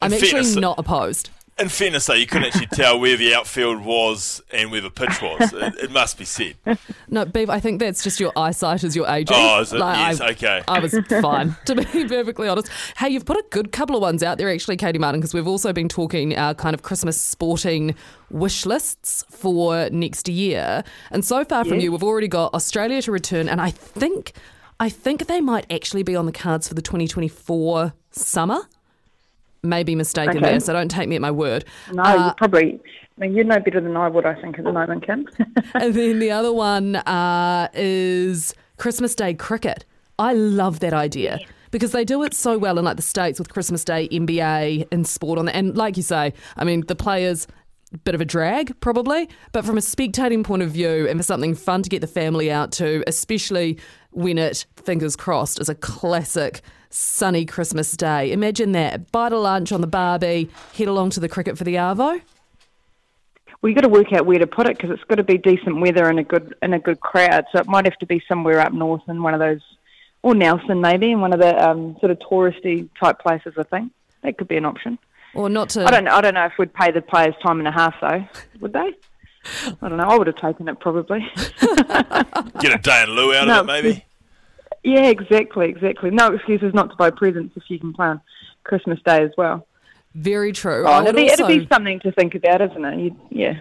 I'm 0.02 0.14
actually 0.14 0.60
not 0.60 0.80
opposed 0.80 1.30
in 1.60 1.70
fairness, 1.70 2.06
though, 2.06 2.14
you 2.14 2.26
couldn't 2.26 2.48
actually 2.48 2.68
tell 2.68 3.00
where 3.00 3.18
the 3.18 3.34
outfield 3.36 3.84
was 3.84 4.42
and 4.52 4.72
where 4.72 4.82
the 4.82 4.90
pitch 4.90 5.22
was. 5.22 5.54
It, 5.54 5.76
it 5.84 5.92
must 5.92 6.18
be 6.18 6.26
said. 6.26 6.56
No, 7.10 7.26
Beav, 7.26 7.50
I 7.50 7.60
think 7.60 7.80
that's 7.80 8.04
just 8.04 8.20
your 8.20 8.32
eyesight 8.36 8.84
as 8.84 8.96
you're 8.96 9.08
aging. 9.08 9.36
Oh, 9.38 9.62
is 9.62 9.74
it? 9.74 9.80
Like, 9.80 9.98
yes, 9.98 10.22
I, 10.22 10.30
okay. 10.32 10.64
I 10.68 10.80
was 10.80 10.98
fine, 11.22 11.56
to 11.66 11.76
be 11.76 11.84
perfectly 11.84 12.48
honest. 12.48 12.70
Hey, 12.98 13.10
you've 13.10 13.26
put 13.26 13.38
a 13.38 13.46
good 13.50 13.72
couple 13.72 13.96
of 13.96 14.02
ones 14.02 14.24
out 14.24 14.38
there, 14.38 14.50
actually, 14.50 14.78
Katie 14.78 15.00
Martin, 15.00 15.20
because 15.20 15.34
we've 15.34 15.48
also 15.48 15.74
been 15.74 15.90
talking 15.90 16.36
our 16.36 16.54
kind 16.54 16.74
of 16.74 16.82
Christmas 16.82 17.20
sporting 17.20 17.96
wish 18.30 18.66
lists 18.66 19.26
for 19.30 19.90
next 19.90 20.30
year. 20.30 20.84
And 21.12 21.26
so 21.26 21.44
far 21.44 21.66
from 21.66 21.80
you, 21.80 21.92
we've 21.92 22.04
already 22.04 22.28
got 22.28 22.54
Australia 22.54 23.02
to 23.02 23.12
return, 23.12 23.50
and 23.50 23.60
I 23.60 23.72
think, 23.72 24.34
I 24.80 24.90
think 24.90 25.28
they 25.28 25.42
might 25.42 25.72
actually 25.72 26.04
be 26.04 26.16
on 26.16 26.26
the 26.26 26.32
cards 26.32 26.68
for 26.68 26.74
the 26.74 26.82
2024 26.82 27.94
summer 28.12 28.62
may 29.64 29.84
be 29.84 29.96
mistaken 29.96 30.38
okay. 30.38 30.52
there, 30.52 30.60
so 30.60 30.74
don't 30.74 30.90
take 30.90 31.10
me 31.10 31.16
at 31.16 31.22
my 31.22 31.32
word. 31.32 31.66
No, 31.92 32.04
uh, 32.04 32.28
you 32.28 32.34
probably. 32.38 32.80
I 33.18 33.22
mean, 33.22 33.36
you 33.36 33.44
know 33.44 33.60
better 33.60 33.82
than 33.82 33.98
I 33.98 34.08
would, 34.08 34.26
I 34.26 34.40
think, 34.40 34.58
at 34.58 34.64
the 34.64 34.72
moment, 34.72 35.06
Kim. 35.06 35.28
and 35.74 35.94
then 35.94 36.20
the 36.20 36.32
other 36.32 36.54
one 36.54 36.96
uh, 36.96 37.68
is 37.74 38.54
Christmas 38.78 39.14
Day 39.14 39.34
cricket. 39.34 39.86
I 40.18 40.34
love 40.34 40.80
that 40.80 40.94
idea. 40.94 41.40
Because 41.72 41.92
they 41.92 42.04
do 42.04 42.24
it 42.24 42.34
so 42.34 42.58
well 42.58 42.80
in 42.80 42.86
like 42.86 42.96
the 42.96 43.04
states 43.04 43.38
with 43.38 43.50
Christmas 43.50 43.84
Day, 43.84 44.08
NBA, 44.10 44.88
and 44.92 45.06
sport 45.06 45.38
on 45.38 45.46
that. 45.46 45.56
And 45.56 45.78
like 45.78 45.98
you 45.98 46.04
say, 46.04 46.34
I 46.58 46.64
mean, 46.64 46.84
the 46.88 46.96
players 46.96 47.46
bit 48.04 48.16
of 48.16 48.22
a 48.22 48.26
drag, 48.26 48.80
probably. 48.80 49.30
But 49.52 49.66
from 49.66 49.78
a 49.78 49.82
spectating 49.82 50.44
point 50.44 50.62
of 50.62 50.72
view, 50.72 51.08
and 51.08 51.20
for 51.20 51.24
something 51.24 51.56
fun 51.56 51.84
to 51.84 51.90
get 51.90 52.02
the 52.02 52.08
family 52.08 52.52
out 52.52 52.72
to, 52.74 53.04
especially 53.08 53.80
when 54.12 54.38
it, 54.38 54.66
fingers 54.84 55.16
crossed, 55.16 55.60
is 55.60 55.70
a 55.70 55.76
classic 55.76 56.62
sunny 56.90 57.46
Christmas 57.46 57.96
day. 57.96 58.32
Imagine 58.32 58.72
that. 58.74 59.12
Bite 59.12 59.32
a 59.32 59.38
lunch 59.38 59.72
on 59.72 59.82
the 59.82 59.88
barbie, 59.88 60.50
head 60.76 60.88
along 60.88 61.12
to 61.12 61.20
the 61.20 61.30
cricket 61.30 61.58
for 61.58 61.64
the 61.64 61.76
Arvo. 61.76 62.22
Well, 63.62 63.70
you've 63.70 63.76
got 63.76 63.82
to 63.82 63.90
work 63.90 64.14
out 64.14 64.26
where 64.26 64.40
to 64.40 64.48
put 64.48 64.68
it 64.68 64.78
because 64.78 64.92
it's 64.92 65.04
got 65.04 65.16
to 65.16 65.24
be 65.24 65.38
decent 65.38 65.82
weather 65.82 66.08
and 66.08 66.18
a 66.18 66.24
good 66.24 66.56
and 66.62 66.74
a 66.74 66.80
good 66.80 67.02
crowd. 67.02 67.46
So 67.52 67.60
it 67.60 67.68
might 67.68 67.86
have 67.86 67.98
to 67.98 68.06
be 68.06 68.24
somewhere 68.28 68.60
up 68.60 68.72
north 68.72 69.02
in 69.10 69.22
one 69.22 69.34
of 69.34 69.42
those, 69.42 69.62
or 70.22 70.34
Nelson 70.34 70.80
maybe, 70.80 71.12
in 71.12 71.20
one 71.20 71.34
of 71.34 71.40
the 71.40 71.70
um, 71.70 71.98
sort 72.00 72.12
of 72.12 72.20
touristy 72.20 72.88
type 72.98 73.20
places. 73.20 73.56
I 73.58 73.64
think 73.64 73.92
that 74.24 74.38
could 74.38 74.48
be 74.48 74.56
an 74.56 74.66
option. 74.66 74.98
Or 75.34 75.50
not 75.50 75.70
to. 75.70 75.86
I 75.86 75.92
don't. 75.92 76.08
I 76.08 76.22
don't 76.22 76.36
know 76.36 76.46
if 76.46 76.54
we'd 76.58 76.74
pay 76.74 76.92
the 76.92 77.02
players 77.02 77.36
time 77.44 77.60
and 77.60 77.68
a 77.68 77.72
half 77.72 77.96
though. 78.00 78.26
Would 78.62 78.74
they? 78.74 78.94
I 79.82 79.90
don't 79.90 79.98
know. 79.98 80.08
I 80.08 80.18
would 80.18 80.28
have 80.28 80.38
taken 80.38 80.70
it 80.70 80.80
probably. 80.80 81.20
Get 82.62 82.74
a 82.74 82.80
day 82.82 83.04
in 83.04 83.10
lieu 83.10 83.34
out 83.34 83.48
no, 83.48 83.60
of 83.60 83.70
it, 83.70 83.72
maybe. 83.72 84.06
Yeah, 84.84 85.08
exactly, 85.08 85.70
exactly. 85.70 86.10
No 86.12 86.28
excuses 86.34 86.74
not 86.74 86.90
to 86.92 86.96
buy 86.96 87.10
presents 87.10 87.56
if 87.58 87.64
you 87.70 87.80
can 87.80 87.94
plan 87.94 88.22
Christmas 88.64 89.00
Day 89.06 89.24
as 89.24 89.32
well. 89.38 89.68
Very 90.16 90.52
true. 90.52 90.86
Oh, 90.88 91.02
it'd, 91.02 91.06
would 91.08 91.16
be, 91.16 91.26
it'd 91.28 91.42
also- 91.42 91.60
be 91.60 91.68
something 91.72 92.00
to 92.02 92.12
think 92.12 92.36
about, 92.36 92.62
isn't 92.62 92.84
it? 92.86 93.00
You, 93.00 93.16
yeah. 93.30 93.60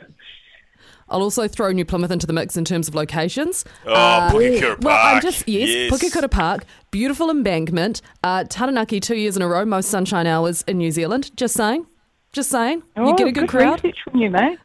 I'll 1.11 1.23
also 1.23 1.49
throw 1.49 1.73
New 1.73 1.87
Plymouth 1.87 2.11
into 2.11 2.27
the 2.27 2.35
mix 2.35 2.57
in 2.57 2.65
terms 2.67 2.87
of 2.87 2.95
locations. 2.95 3.65
Oh, 3.87 3.93
Uh, 3.95 4.31
Pukekura 4.31 4.61
Park. 4.61 4.81
Well, 4.83 5.07
I'm 5.17 5.23
just 5.23 5.49
yes, 5.49 5.69
Yes. 5.71 5.91
Pukekura 5.93 6.31
Park, 6.31 6.65
beautiful 6.91 7.31
embankment. 7.31 8.03
Uh, 8.23 8.45
Taranaki, 8.45 9.01
two 9.01 9.17
years 9.17 9.35
in 9.35 9.41
a 9.43 9.49
row, 9.49 9.65
most 9.65 9.89
sunshine 9.91 10.27
hours 10.27 10.63
in 10.69 10.77
New 10.79 10.91
Zealand. 10.91 11.35
Just 11.37 11.55
saying, 11.55 11.87
just 12.33 12.51
saying. 12.51 12.83
you 12.97 13.03
Oh, 13.05 13.15
get 13.15 13.27
a 13.27 13.33
good, 13.33 13.49
crowd. 13.49 13.83
research 13.83 13.99
from 14.05 14.21
you, 14.21 14.29
mate. 14.31 14.59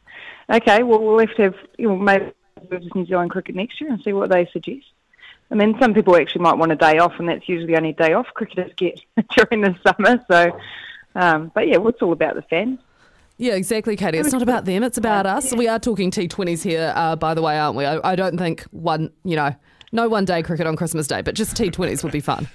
Okay, 0.54 0.84
well, 0.84 1.00
we'll 1.02 1.20
have 1.20 1.34
to 1.38 1.44
have, 1.44 1.56
you 1.78 1.88
know, 1.88 1.96
maybe 1.96 2.26
versus 2.70 2.90
New 2.94 3.06
Zealand 3.06 3.32
cricket 3.32 3.56
next 3.56 3.80
year 3.80 3.90
and 3.92 4.02
see 4.04 4.12
what 4.12 4.30
they 4.30 4.46
suggest. 4.52 4.86
I 5.54 5.56
mean, 5.56 5.78
some 5.80 5.94
people 5.94 6.16
actually 6.16 6.42
might 6.42 6.58
want 6.58 6.72
a 6.72 6.76
day 6.76 6.98
off, 6.98 7.14
and 7.20 7.30
that's 7.30 7.48
usually 7.48 7.68
the 7.68 7.78
only 7.78 7.94
day 7.94 8.14
off 8.14 8.26
cricketers 8.34 8.72
get 8.76 9.00
during 9.38 9.62
the 9.62 9.76
summer. 9.86 10.20
So, 10.28 10.60
um, 11.14 11.52
but 11.54 11.68
yeah, 11.68 11.78
well, 11.78 11.90
it's 11.90 12.02
all 12.02 12.12
about 12.12 12.34
the 12.34 12.42
fans. 12.42 12.80
Yeah, 13.38 13.54
exactly, 13.54 13.96
Katie. 13.96 14.18
It's 14.18 14.32
not 14.32 14.42
about 14.42 14.66
them; 14.66 14.82
it's 14.82 14.98
about 14.98 15.28
us. 15.28 15.54
We 15.54 15.68
are 15.68 15.78
talking 15.78 16.10
T20s 16.10 16.64
here, 16.64 16.92
uh, 16.96 17.16
by 17.16 17.36
the 17.36 17.44
way, 17.44 17.60
aren't 17.60 17.78
we? 17.78 17.86
I, 17.86 18.14
I 18.14 18.16
don't 18.16 18.36
think 18.36 18.64
one, 18.72 19.12
you 19.24 19.36
know, 19.36 19.56
no 19.92 20.10
one 20.10 20.26
day 20.26 20.42
cricket 20.42 20.66
on 20.66 20.76
Christmas 20.76 21.06
Day, 21.06 21.22
but 21.22 21.36
just 21.36 21.56
T20s 21.56 22.02
would 22.04 22.12
be 22.12 22.20
fun. 22.20 22.50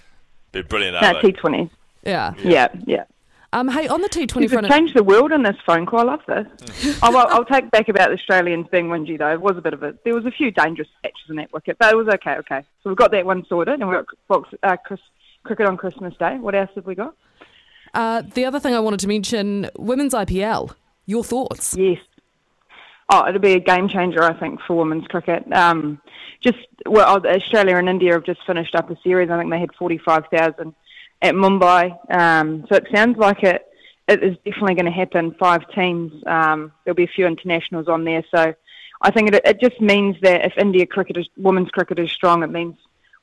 Be 0.51 0.63
brilliant, 0.63 1.01
No, 1.01 1.07
aren't 1.07 1.23
they? 1.23 1.33
T20s. 1.33 1.71
Yeah. 2.03 2.35
Yeah, 2.39 2.67
yeah. 2.85 3.05
Um. 3.53 3.69
Hey, 3.69 3.89
on 3.89 4.03
the 4.03 4.09
T20 4.09 4.43
You've 4.43 4.53
front. 4.53 4.69
changed 4.69 4.95
the 4.95 5.03
world 5.03 5.33
in 5.33 5.43
this 5.43 5.57
phone 5.65 5.87
call. 5.87 6.01
I 6.01 6.03
love 6.03 6.21
this. 6.29 6.99
oh, 7.03 7.11
well, 7.11 7.27
I'll 7.31 7.47
take 7.47 7.71
back 7.71 7.89
about 7.89 8.09
the 8.09 8.15
Australians 8.15 8.67
being 8.71 8.89
whingy 8.89 9.19
though. 9.19 9.33
It 9.33 9.41
was 9.41 9.57
a 9.57 9.63
bit 9.63 9.73
of 9.73 9.83
a. 9.83 9.95
There 10.05 10.15
was 10.15 10.27
a 10.27 10.31
few 10.31 10.51
dangerous 10.51 10.89
catches 11.03 11.31
in 11.31 11.37
that 11.37 11.53
wicket, 11.53 11.79
but 11.79 11.91
it 11.93 11.97
was 11.97 12.09
okay. 12.09 12.33
Okay, 12.37 12.61
so 12.83 12.91
we've 12.91 12.97
got 12.97 13.11
that 13.13 13.25
one 13.25 13.47
sorted, 13.47 13.81
and 13.81 13.89
we've 13.89 13.99
got 13.99 14.07
box, 14.29 14.51
uh, 14.63 14.77
Chris, 14.85 15.01
cricket 15.45 15.67
on 15.67 15.79
Christmas 15.79 16.15
Day. 16.19 16.37
What 16.37 16.55
else 16.55 16.71
have 16.75 16.85
we 16.85 16.95
got? 16.95 17.15
Uh, 17.95 18.23
the 18.35 18.45
other 18.45 18.61
thing 18.61 18.75
I 18.75 18.81
wanted 18.81 19.01
to 19.01 19.09
mention: 19.09 19.71
women's 19.79 20.13
IPL. 20.13 20.75
Your 21.07 21.25
thoughts? 21.25 21.75
Yes. 21.75 21.99
Oh, 23.11 23.27
it'll 23.27 23.41
be 23.41 23.55
a 23.55 23.61
game 23.61 23.89
changer, 23.89 24.23
I 24.23 24.39
think, 24.39 24.61
for 24.67 24.77
women's 24.77 25.07
cricket. 25.07 25.51
Um, 25.55 26.03
just 26.43 26.59
well, 26.85 27.27
Australia 27.27 27.77
and 27.77 27.89
India 27.89 28.13
have 28.13 28.25
just 28.25 28.41
finished 28.47 28.75
up 28.75 28.91
a 28.91 28.97
series. 29.03 29.31
I 29.31 29.39
think 29.39 29.51
they 29.51 29.59
had 29.59 29.75
forty-five 29.79 30.25
thousand 30.31 30.75
at 31.23 31.35
Mumbai. 31.35 31.97
Um, 32.11 32.67
so 32.69 32.77
it 32.77 32.87
sounds 32.95 33.19
like 33.19 33.43
it. 33.43 33.65
It 34.07 34.23
is 34.23 34.37
definitely 34.39 34.75
going 34.75 34.87
to 34.87 34.91
happen. 34.91 35.35
Five 35.39 35.69
teams. 35.75 36.13
Um, 36.27 36.73
there'll 36.85 36.97
be 36.97 37.05
a 37.05 37.09
few 37.09 37.27
internationals 37.27 37.89
on 37.89 38.05
there. 38.05 38.25
So 38.35 38.55
I 39.03 39.11
think 39.11 39.33
it, 39.33 39.43
it 39.45 39.61
just 39.61 39.81
means 39.81 40.17
that 40.23 40.45
if 40.45 40.55
India 40.57 40.87
cricket 40.87 41.17
is 41.19 41.29
women's 41.37 41.71
cricket 41.71 41.99
is 41.99 42.11
strong, 42.11 42.43
it 42.43 42.51
means 42.51 42.77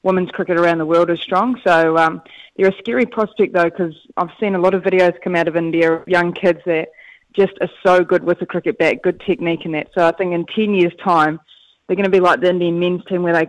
women's 0.04 0.30
cricket 0.30 0.60
around 0.60 0.78
the 0.78 0.86
world 0.86 1.10
is 1.10 1.20
strong. 1.20 1.60
So 1.66 1.98
um, 1.98 2.22
they're 2.56 2.70
a 2.70 2.78
scary 2.78 3.08
prospect 3.08 3.54
though, 3.54 3.66
because 3.66 3.96
I've 4.16 4.30
seen 4.40 4.56
a 4.56 4.60
lot 4.60 4.76
of 4.76 4.84
videos 4.84 5.20
come 5.22 5.36
out 5.36 5.48
of 5.48 5.56
India 5.56 5.92
of 5.94 6.08
young 6.08 6.34
kids 6.34 6.60
that 6.66 6.90
just 7.34 7.54
are 7.62 7.70
so 7.84 8.04
good 8.04 8.24
with 8.24 8.40
the 8.40 8.46
cricket 8.46 8.78
bat, 8.78 9.02
good 9.02 9.20
technique 9.22 9.66
in 9.66 9.72
that. 9.72 9.90
So 9.94 10.08
I 10.08 10.12
think 10.12 10.34
in 10.34 10.46
10 10.46 10.76
years' 10.76 10.94
time, 11.04 11.40
they're 11.88 11.96
going 11.96 12.06
to 12.06 12.12
be 12.12 12.20
like 12.20 12.42
the 12.42 12.50
Indian 12.50 12.80
men's 12.80 13.04
team 13.06 13.24
where 13.24 13.34
they 13.34 13.48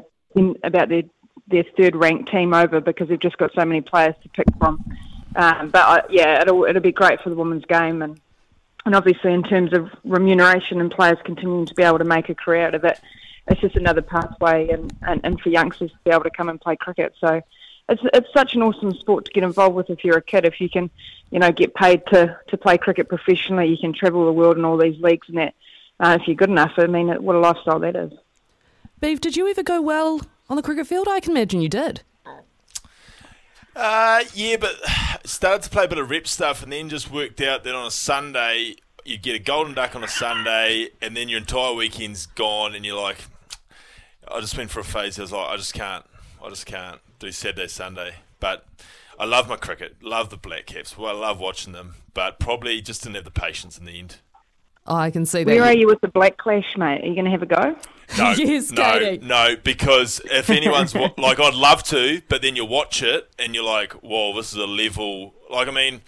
about 0.63 0.89
their, 0.89 1.03
their 1.49 1.65
third 1.77 1.95
ranked 1.97 2.31
team 2.31 2.55
over 2.55 2.81
because 2.81 3.09
they've 3.09 3.21
just 3.21 3.39
got 3.39 3.53
so 3.55 3.65
many 3.65 3.81
players 3.81 4.15
to 4.23 4.29
pick 4.31 4.47
from. 4.59 4.85
Um, 5.37 5.71
but 5.71 5.83
I, 5.83 6.03
yeah, 6.11 6.41
it'll, 6.43 6.65
it'll 6.65 6.83
be 6.83 6.93
great 6.93 7.21
for 7.21 7.31
the 7.31 7.37
women's 7.37 7.65
game. 7.67 8.03
And, 8.03 8.21
and 8.85 8.95
obviously, 8.95 9.33
in 9.33 9.43
terms 9.43 9.73
of 9.73 9.91
remuneration 10.05 10.81
and 10.81 10.91
players 10.91 11.19
continuing 11.25 11.67
to 11.67 11.75
be 11.75 11.83
able 11.83 11.99
to 11.99 12.05
make 12.05 12.29
a 12.29 12.35
career 12.35 12.67
out 12.67 12.75
of 12.75 12.85
it, 12.85 13.01
it's 13.49 13.61
just 13.61 13.77
another 13.77 14.03
pathway 14.03 14.69
and, 14.71 14.93
and, 15.03 15.21
and 15.23 15.41
for 15.41 15.51
youngsters 15.51 15.91
to 15.91 15.99
be 16.05 16.11
able 16.11 16.25
to 16.25 16.31
come 16.31 16.49
and 16.49 16.61
play 16.61 16.77
cricket. 16.77 17.15
So 17.21 17.43
it's 17.89 18.03
it's 18.13 18.33
such 18.33 18.55
an 18.55 18.63
awesome 18.63 18.93
sport 18.95 19.27
to 19.27 19.31
get 19.31 19.45
involved 19.45 19.77
with 19.77 19.91
if 19.91 20.05
you're 20.05 20.17
a 20.17 20.23
kid. 20.23 20.45
If 20.45 20.61
you 20.61 20.69
can, 20.69 20.91
you 21.31 21.39
know, 21.39 21.53
get 21.53 21.75
paid 21.75 22.03
to, 22.09 22.37
to 22.49 22.57
play 22.57 22.79
cricket 22.79 23.09
professionally, 23.09 23.67
you 23.67 23.77
can 23.79 23.93
travel 23.93 24.27
the 24.27 24.33
world 24.33 24.59
in 24.59 24.65
all 24.65 24.77
these 24.77 25.01
leagues 25.01 25.29
and 25.29 25.39
that. 25.39 25.55
Uh, 25.99 26.19
if 26.21 26.27
you're 26.29 26.37
good 26.37 26.51
enough, 26.51 26.73
I 26.77 26.87
mean, 26.89 27.09
what 27.23 27.37
a 27.37 27.39
lifestyle 27.39 27.79
that 27.81 27.97
is. 27.97 28.13
Beeve, 29.01 29.19
did 29.19 29.35
you 29.35 29.49
ever 29.49 29.63
go 29.63 29.81
well 29.81 30.21
on 30.49 30.57
the 30.57 30.63
cricket 30.63 30.87
field? 30.87 31.09
I 31.09 31.21
can 31.21 31.33
imagine 31.33 31.61
you 31.61 31.69
did. 31.69 32.03
Uh, 33.75 34.25
yeah, 34.35 34.57
but 34.57 34.75
started 35.25 35.63
to 35.63 35.71
play 35.71 35.85
a 35.85 35.89
bit 35.89 35.99
of 35.99 36.09
rep 36.09 36.27
stuff 36.27 36.63
and 36.63 36.73
then 36.73 36.89
just 36.89 37.11
worked 37.11 37.41
out 37.43 37.63
that 37.65 37.75
on 37.75 37.87
a 37.87 37.91
Sunday 37.91 38.77
you 39.07 39.17
get 39.17 39.37
a 39.37 39.39
golden 39.39 39.75
duck 39.75 39.95
on 39.95 40.03
a 40.03 40.09
Sunday 40.09 40.89
and 41.01 41.17
then 41.17 41.29
your 41.29 41.39
entire 41.39 41.75
weekend's 41.75 42.27
gone 42.27 42.75
and 42.75 42.85
you're 42.85 43.01
like, 43.01 43.19
I 44.29 44.41
just 44.41 44.57
went 44.59 44.71
for 44.71 44.81
a 44.81 44.85
phase. 44.85 45.19
I 45.19 45.23
was 45.23 45.33
like, 45.33 45.49
I 45.49 45.57
just 45.57 45.75
can't, 45.75 46.05
I 46.45 46.49
just 46.49 46.67
can't 46.67 47.01
do 47.21 47.31
Saturday, 47.31 47.69
Sunday. 47.69 48.17
But 48.41 48.67
I 49.19 49.25
love 49.25 49.49
my 49.49 49.57
cricket, 49.57 49.97
love 50.03 50.31
the 50.31 50.37
Black 50.37 50.67
Caps. 50.67 50.99
Well, 50.99 51.17
I 51.17 51.19
love 51.29 51.39
watching 51.39 51.73
them, 51.73 51.95
but 52.15 52.41
probably 52.41 52.81
just 52.83 53.03
didn't 53.03 53.15
have 53.15 53.25
the 53.25 53.31
patience 53.31 53.79
in 53.79 53.85
the 53.85 53.99
end. 53.99 54.17
Oh, 54.89 54.95
I 54.95 55.11
can 55.11 55.27
see 55.27 55.45
that. 55.45 55.51
Where 55.51 55.65
are 55.65 55.75
you 55.75 55.87
with 55.87 56.01
the 56.01 56.09
Black 56.09 56.37
Clash, 56.37 56.77
mate? 56.77 57.03
Are 57.03 57.07
you 57.07 57.15
going 57.15 57.25
to 57.25 57.31
have 57.31 57.43
a 57.43 57.47
go? 57.47 57.77
No, 58.17 58.31
Yes, 58.39 58.71
no, 58.71 58.99
Katie. 58.99 59.27
no, 59.27 59.57
because 59.63 60.21
if 60.27 60.49
anyone's 60.49 60.95
wa- 60.95 61.11
like, 61.19 61.41
I'd 61.41 61.55
love 61.55 61.83
to, 61.85 62.23
but 62.29 62.41
then 62.43 62.55
you 62.57 62.65
watch 62.65 63.03
it 63.03 63.29
and 63.39 63.55
you're 63.55 63.65
like, 63.65 63.93
whoa, 63.95 64.35
this 64.37 64.53
is 64.53 64.59
a 64.59 64.67
level. 64.67 65.35
Like, 65.51 65.67
I 65.67 65.73
mean, 65.73 66.03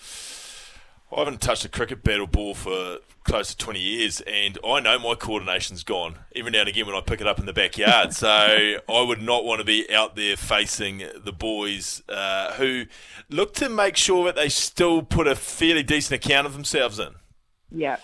I 1.14 1.18
haven't 1.18 1.40
touched 1.40 1.64
a 1.64 1.68
cricket 1.68 2.04
bat 2.04 2.20
or 2.20 2.28
ball 2.28 2.54
for 2.54 2.98
close 3.24 3.50
to 3.54 3.56
20 3.58 3.80
years, 3.80 4.20
and 4.22 4.58
I 4.66 4.80
know 4.80 4.98
my 4.98 5.14
coordination's 5.14 5.82
gone 5.82 6.20
every 6.34 6.50
now 6.50 6.60
and 6.60 6.68
again 6.68 6.86
when 6.86 6.94
I 6.94 7.00
pick 7.00 7.20
it 7.20 7.26
up 7.26 7.38
in 7.38 7.46
the 7.46 7.52
backyard. 7.52 8.14
so 8.14 8.28
I 8.88 9.02
would 9.02 9.20
not 9.20 9.44
want 9.44 9.58
to 9.58 9.64
be 9.64 9.92
out 9.92 10.14
there 10.16 10.36
facing 10.36 11.02
the 11.24 11.32
boys 11.32 12.02
uh, 12.08 12.52
who 12.54 12.84
look 13.28 13.54
to 13.56 13.68
make 13.68 13.96
sure 13.96 14.24
that 14.26 14.36
they 14.36 14.48
still 14.48 15.02
put 15.02 15.26
a 15.26 15.34
fairly 15.34 15.82
decent 15.82 16.24
account 16.24 16.46
of 16.46 16.52
themselves 16.54 16.98
in. 16.98 17.16
Yeah. 17.70 17.96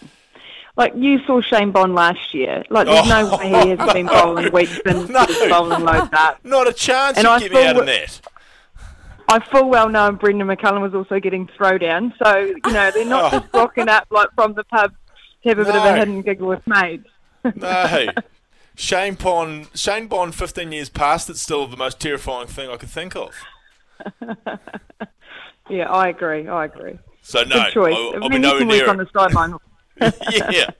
Like 0.77 0.93
you 0.97 1.21
saw 1.25 1.41
Shane 1.41 1.71
Bond 1.71 1.95
last 1.95 2.35
year. 2.35 2.65
Like 2.69 2.87
there's 2.87 3.09
no 3.09 3.31
Oh, 3.33 3.39
way 3.39 3.49
he 3.49 3.69
hasn't 3.71 3.93
been 3.93 4.07
bowling 4.09 4.53
weeks 4.53 4.73
spin, 4.77 5.07
No. 5.13 5.25
bowling 5.49 5.85
low 5.85 6.07
dart. 6.09 6.39
Not 6.45 6.67
a 6.69 6.73
chance 6.73 7.17
And 7.17 7.25
you 7.27 7.31
I 7.31 7.39
get 7.39 7.53
me 7.53 7.65
out 7.65 7.77
of 7.79 7.87
that. 7.87 8.21
I 9.29 9.39
full 9.51 9.71
well 9.71 9.89
know 9.89 10.11
Brendon 10.13 10.47
McCullum 10.49 10.83
was 10.83 10.95
also 10.95 11.19
getting 11.21 11.47
throwdown, 11.59 12.13
so 12.23 12.39
you 12.41 12.73
know 12.73 12.91
they're 12.91 13.05
not 13.05 13.25
Oh. 13.33 13.39
just 13.41 13.55
rocking 13.55 13.89
up 13.89 14.07
like 14.11 14.29
from 14.35 14.55
the 14.55 14.65
pub 14.65 14.93
to 15.45 15.49
have 15.49 15.59
a 15.61 15.65
bit 15.65 15.75
of 15.77 15.83
a 15.85 15.93
No. 15.93 15.95
hidden 15.95 16.23
giggle 16.23 16.49
with 16.49 16.67
mates. 16.67 17.09
No. 17.55 18.07
Shane 18.77 19.15
Bond, 19.15 19.69
Shane 19.75 20.09
Bond, 20.09 20.35
15 20.35 20.73
years 20.73 20.89
past, 20.89 21.31
it's 21.31 21.41
still 21.41 21.69
the 21.69 21.77
most 21.77 22.01
terrifying 22.01 22.49
thing 22.49 22.69
I 22.69 22.77
could 22.77 22.89
think 22.91 23.15
of. 23.15 23.31
Yeah, 25.71 25.89
I 25.91 26.09
agree. 26.09 26.47
I 26.47 26.67
agree. 26.67 26.99
So, 27.23 27.43
no, 27.45 27.55
Good 27.65 27.73
choice. 27.73 27.95
I'll, 27.97 28.25
I'll 28.25 28.29
be 28.29 28.39
nowhere 28.39 28.67
near 28.67 28.87
on 28.91 28.99
the 28.99 29.09
sideline. 29.17 29.55
yeah. 30.31 30.71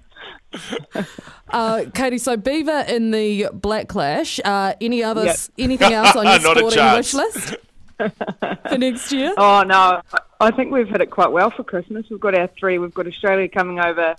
Uh, 1.51 1.85
Katie, 1.95 2.19
so 2.19 2.37
Beaver 2.37 2.85
in 2.89 3.13
the 3.13 3.49
Black 3.53 3.87
Clash. 3.87 4.41
Uh, 4.45 4.75
any 4.81 5.05
others? 5.05 5.51
Yep. 5.57 5.65
Anything 5.65 5.93
else 5.93 6.17
on 6.17 6.25
your 6.43 6.57
sporting 6.57 6.93
wish 6.95 7.15
list 7.15 7.57
for 7.97 8.79
next 8.79 9.13
year? 9.13 9.33
Oh 9.37 9.63
no, 9.63 10.01
I 10.41 10.51
think 10.51 10.73
we've 10.73 10.89
hit 10.89 11.01
it 11.01 11.11
quite 11.11 11.31
well 11.31 11.51
for 11.51 11.63
Christmas. 11.63 12.07
We've 12.11 12.19
got 12.19 12.37
our 12.37 12.49
three. 12.59 12.79
We've 12.79 12.95
got 12.95 13.07
Australia 13.07 13.49
coming 13.49 13.79
over. 13.79 14.17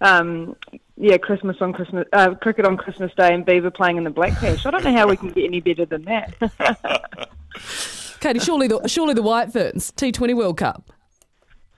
Um, 0.00 0.56
yeah, 0.96 1.18
Christmas 1.18 1.58
on 1.60 1.74
Christmas, 1.74 2.06
uh, 2.14 2.34
cricket 2.36 2.64
on 2.64 2.78
Christmas 2.78 3.12
Day, 3.14 3.34
and 3.34 3.44
Beaver 3.44 3.70
playing 3.70 3.98
in 3.98 4.04
the 4.04 4.10
Black 4.10 4.38
Clash. 4.38 4.64
I 4.64 4.70
don't 4.70 4.84
know 4.84 4.96
how 4.96 5.08
we 5.08 5.16
can 5.18 5.28
get 5.28 5.44
any 5.44 5.60
better 5.60 5.84
than 5.84 6.04
that. 6.04 7.28
Katie, 8.20 8.38
surely 8.38 8.68
the 8.68 8.86
surely 8.88 9.12
the 9.12 9.22
White 9.22 9.52
Ferns 9.52 9.92
T20 9.92 10.34
World 10.34 10.56
Cup. 10.56 10.90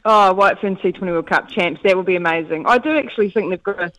Oh, 0.04 0.32
White 0.34 0.58
Fern 0.60 0.76
T20 0.76 1.00
World 1.02 1.28
Cup 1.28 1.48
champs. 1.48 1.80
That 1.84 1.96
will 1.96 2.02
be 2.02 2.16
amazing. 2.16 2.66
I 2.66 2.78
do 2.78 2.96
actually 2.96 3.30
think 3.30 3.50
they've 3.50 3.62
got 3.62 3.80
a, 3.80 3.92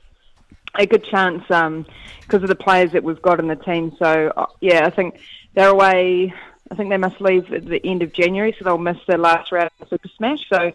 a 0.75 0.85
good 0.85 1.03
chance 1.03 1.43
because 1.43 2.43
of 2.43 2.47
the 2.47 2.55
players 2.55 2.91
that 2.93 3.03
we've 3.03 3.21
got 3.21 3.39
in 3.39 3.47
the 3.47 3.55
team. 3.55 3.95
So 3.99 4.33
uh, 4.35 4.47
yeah, 4.59 4.85
I 4.85 4.89
think 4.89 5.19
they're 5.53 5.69
away. 5.69 6.33
I 6.69 6.75
think 6.75 6.89
they 6.89 6.97
must 6.97 7.19
leave 7.19 7.51
at 7.51 7.65
the 7.65 7.85
end 7.85 8.01
of 8.01 8.13
January, 8.13 8.55
so 8.57 8.63
they'll 8.65 8.77
miss 8.77 8.97
their 9.07 9.17
last 9.17 9.51
round 9.51 9.71
of 9.79 9.89
Super 9.89 10.09
Smash. 10.17 10.47
So 10.49 10.71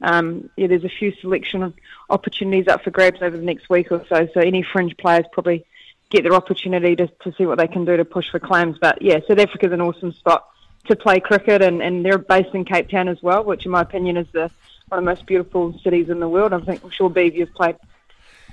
um, 0.00 0.50
yeah, 0.56 0.66
there's 0.66 0.84
a 0.84 0.90
few 0.90 1.12
selection 1.20 1.74
opportunities 2.10 2.68
up 2.68 2.84
for 2.84 2.90
grabs 2.90 3.22
over 3.22 3.36
the 3.36 3.42
next 3.42 3.68
week 3.68 3.90
or 3.90 4.04
so. 4.08 4.28
So 4.34 4.40
any 4.40 4.62
fringe 4.62 4.96
players 4.96 5.24
probably 5.32 5.64
get 6.10 6.22
their 6.22 6.34
opportunity 6.34 6.96
to, 6.96 7.06
to 7.06 7.34
see 7.36 7.46
what 7.46 7.58
they 7.58 7.68
can 7.68 7.84
do 7.84 7.96
to 7.96 8.04
push 8.04 8.30
for 8.30 8.38
claims. 8.38 8.78
But 8.80 9.02
yeah, 9.02 9.18
South 9.26 9.38
Africa's 9.38 9.72
an 9.72 9.80
awesome 9.80 10.12
spot 10.12 10.46
to 10.86 10.96
play 10.96 11.20
cricket, 11.20 11.60
and, 11.62 11.82
and 11.82 12.04
they're 12.04 12.18
based 12.18 12.54
in 12.54 12.64
Cape 12.64 12.88
Town 12.88 13.08
as 13.08 13.22
well, 13.22 13.44
which 13.44 13.64
in 13.66 13.70
my 13.70 13.82
opinion 13.82 14.16
is 14.16 14.26
the 14.32 14.50
one 14.88 14.98
of 14.98 15.04
the 15.04 15.10
most 15.10 15.26
beautiful 15.26 15.78
cities 15.84 16.08
in 16.08 16.18
the 16.18 16.28
world. 16.28 16.52
I 16.54 16.60
think 16.60 16.82
I'm 16.82 16.90
sure 16.90 17.10
Beav, 17.10 17.34
you've 17.34 17.52
played 17.54 17.76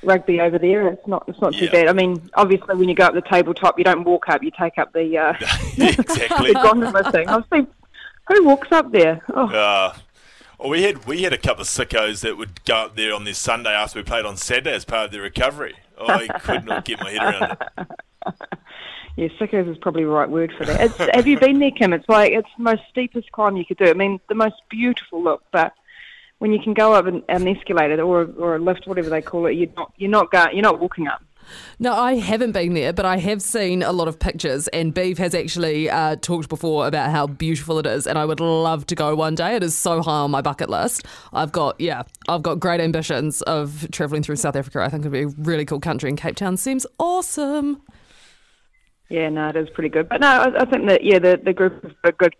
rugby 0.03 0.41
over 0.41 0.59
there. 0.59 0.87
It's 0.89 1.07
not 1.07 1.23
it's 1.27 1.39
not 1.39 1.53
too 1.53 1.65
Yeah. 1.65 1.71
bad. 1.71 1.87
I 1.87 1.93
mean, 1.93 2.29
obviously 2.33 2.75
when 2.75 2.89
you 2.89 2.95
go 2.95 3.05
up 3.05 3.13
the 3.13 3.21
tabletop, 3.21 3.77
you 3.77 3.85
don't 3.85 4.03
walk 4.03 4.27
up, 4.27 4.43
you 4.43 4.51
take 4.51 4.77
up 4.77 4.91
the 4.91 5.17
uh, 5.17 5.33
exactly. 5.77 6.47
the 6.53 6.59
gondola 6.61 7.09
thing. 7.11 7.27
I've 7.29 7.45
seen 7.53 7.67
who 8.27 8.43
walks 8.43 8.71
up 8.71 8.91
there. 8.91 9.21
Oh, 9.33 9.47
Uh, 9.49 9.95
well, 10.59 10.69
we 10.69 10.83
had 10.83 11.05
we 11.05 11.23
had 11.23 11.31
a 11.31 11.37
couple 11.37 11.61
of 11.61 11.67
sickos 11.67 12.21
that 12.21 12.37
would 12.37 12.63
go 12.65 12.75
up 12.75 12.95
there 12.97 13.13
on 13.13 13.23
this 13.23 13.37
Sunday 13.37 13.71
after 13.71 13.99
we 13.99 14.03
played 14.03 14.25
on 14.25 14.35
Saturday 14.35 14.73
as 14.73 14.83
part 14.85 15.05
of 15.05 15.11
their 15.11 15.21
recovery. 15.21 15.75
I 15.97 16.27
could 16.27 16.65
not 16.65 16.83
get 16.83 16.99
my 16.99 17.11
head 17.11 17.21
around 17.23 17.57
it. 18.27 18.37
yeah, 19.15 19.27
sickos 19.39 19.69
is 19.69 19.77
probably 19.77 20.03
the 20.03 20.09
right 20.09 20.29
word 20.29 20.53
for 20.57 20.65
that. 20.65 20.81
It's, 20.81 20.97
have 20.97 21.27
you 21.27 21.39
been 21.39 21.59
there, 21.59 21.71
Kim? 21.71 21.93
It's 21.93 22.07
like 22.09 22.31
it's 22.33 22.49
the 22.57 22.63
most 22.63 22.81
steepest 22.89 23.31
climb 23.31 23.55
you 23.57 23.65
could 23.65 23.77
do. 23.77 23.85
I 23.85 23.93
mean, 23.93 24.19
the 24.27 24.35
most 24.35 24.55
beautiful 24.69 25.23
look, 25.23 25.43
but 25.51 25.73
when 26.39 26.51
you 26.51 26.59
can 26.59 26.73
go 26.73 26.93
up 26.93 27.05
an, 27.05 27.23
an 27.29 27.47
escalator 27.47 28.01
or 28.01 28.29
or 28.37 28.55
a 28.55 28.59
lift, 28.59 28.87
whatever 28.87 29.09
they 29.09 29.21
call 29.21 29.45
it, 29.45 29.53
you're 29.53 29.69
not 29.75 29.93
you're 29.97 30.09
not 30.09 30.31
going, 30.31 30.53
you're 30.53 30.63
not 30.63 30.79
walking 30.79 31.07
up. 31.07 31.23
No, 31.77 31.93
I 31.93 32.15
haven't 32.15 32.53
been 32.53 32.73
there, 32.73 32.91
but 32.91 33.05
I 33.05 33.17
have 33.17 33.41
seen 33.41 33.83
a 33.83 33.91
lot 33.91 34.07
of 34.07 34.19
pictures, 34.19 34.67
and 34.69 34.93
Beeve 34.93 35.17
has 35.19 35.35
actually 35.35 35.89
uh, 35.89 36.15
talked 36.15 36.49
before 36.49 36.87
about 36.87 37.11
how 37.11 37.27
beautiful 37.27 37.77
it 37.79 37.85
is, 37.85 38.07
and 38.07 38.17
I 38.17 38.25
would 38.25 38.39
love 38.39 38.87
to 38.87 38.95
go 38.95 39.15
one 39.15 39.35
day. 39.35 39.55
It 39.55 39.63
is 39.63 39.77
so 39.77 40.01
high 40.01 40.19
on 40.19 40.31
my 40.31 40.41
bucket 40.41 40.69
list. 40.69 41.05
I've 41.33 41.51
got, 41.51 41.79
yeah, 41.79 42.03
I've 42.27 42.41
got 42.41 42.59
great 42.59 42.81
ambitions 42.81 43.41
of 43.43 43.87
travelling 43.91 44.23
through 44.23 44.37
South 44.37 44.55
Africa. 44.55 44.81
I 44.81 44.89
think 44.89 45.01
it'd 45.01 45.11
be 45.11 45.21
a 45.21 45.27
really 45.43 45.65
cool 45.65 45.79
country, 45.79 46.09
and 46.09 46.17
Cape 46.17 46.35
Town 46.35 46.57
seems 46.57 46.87
awesome. 46.97 47.81
Yeah, 49.09 49.29
no, 49.29 49.49
it 49.49 49.55
is 49.55 49.69
pretty 49.69 49.89
good. 49.89 50.09
But 50.09 50.21
no, 50.21 50.27
I, 50.27 50.61
I 50.61 50.65
think 50.65 50.87
that 50.87 51.03
yeah, 51.03 51.19
the 51.19 51.39
the 51.43 51.53
group 51.53 51.85
is 51.85 51.91
a 52.03 52.11
good 52.11 52.35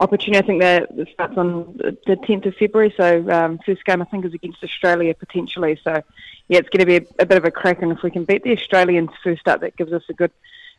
opportunity. 0.00 0.42
I 0.42 0.46
think 0.46 0.60
that 0.62 0.90
starts 1.12 1.36
on 1.36 1.76
the 1.76 2.16
10th 2.16 2.46
of 2.46 2.54
February, 2.56 2.92
so 2.96 3.30
um, 3.30 3.58
first 3.64 3.84
game 3.84 4.02
I 4.02 4.06
think 4.06 4.24
is 4.24 4.34
against 4.34 4.62
Australia 4.62 5.14
potentially. 5.14 5.78
So 5.82 6.02
yeah, 6.48 6.58
it's 6.58 6.68
going 6.68 6.80
to 6.80 6.86
be 6.86 6.96
a, 6.96 7.22
a 7.22 7.26
bit 7.26 7.38
of 7.38 7.44
a 7.44 7.50
crack, 7.50 7.82
and 7.82 7.92
if 7.92 8.02
we 8.02 8.10
can 8.10 8.24
beat 8.24 8.42
the 8.42 8.56
Australians 8.56 9.10
first 9.22 9.46
up, 9.48 9.60
that 9.60 9.76
gives 9.76 9.92
us 9.92 10.02
a 10.08 10.12
good 10.12 10.32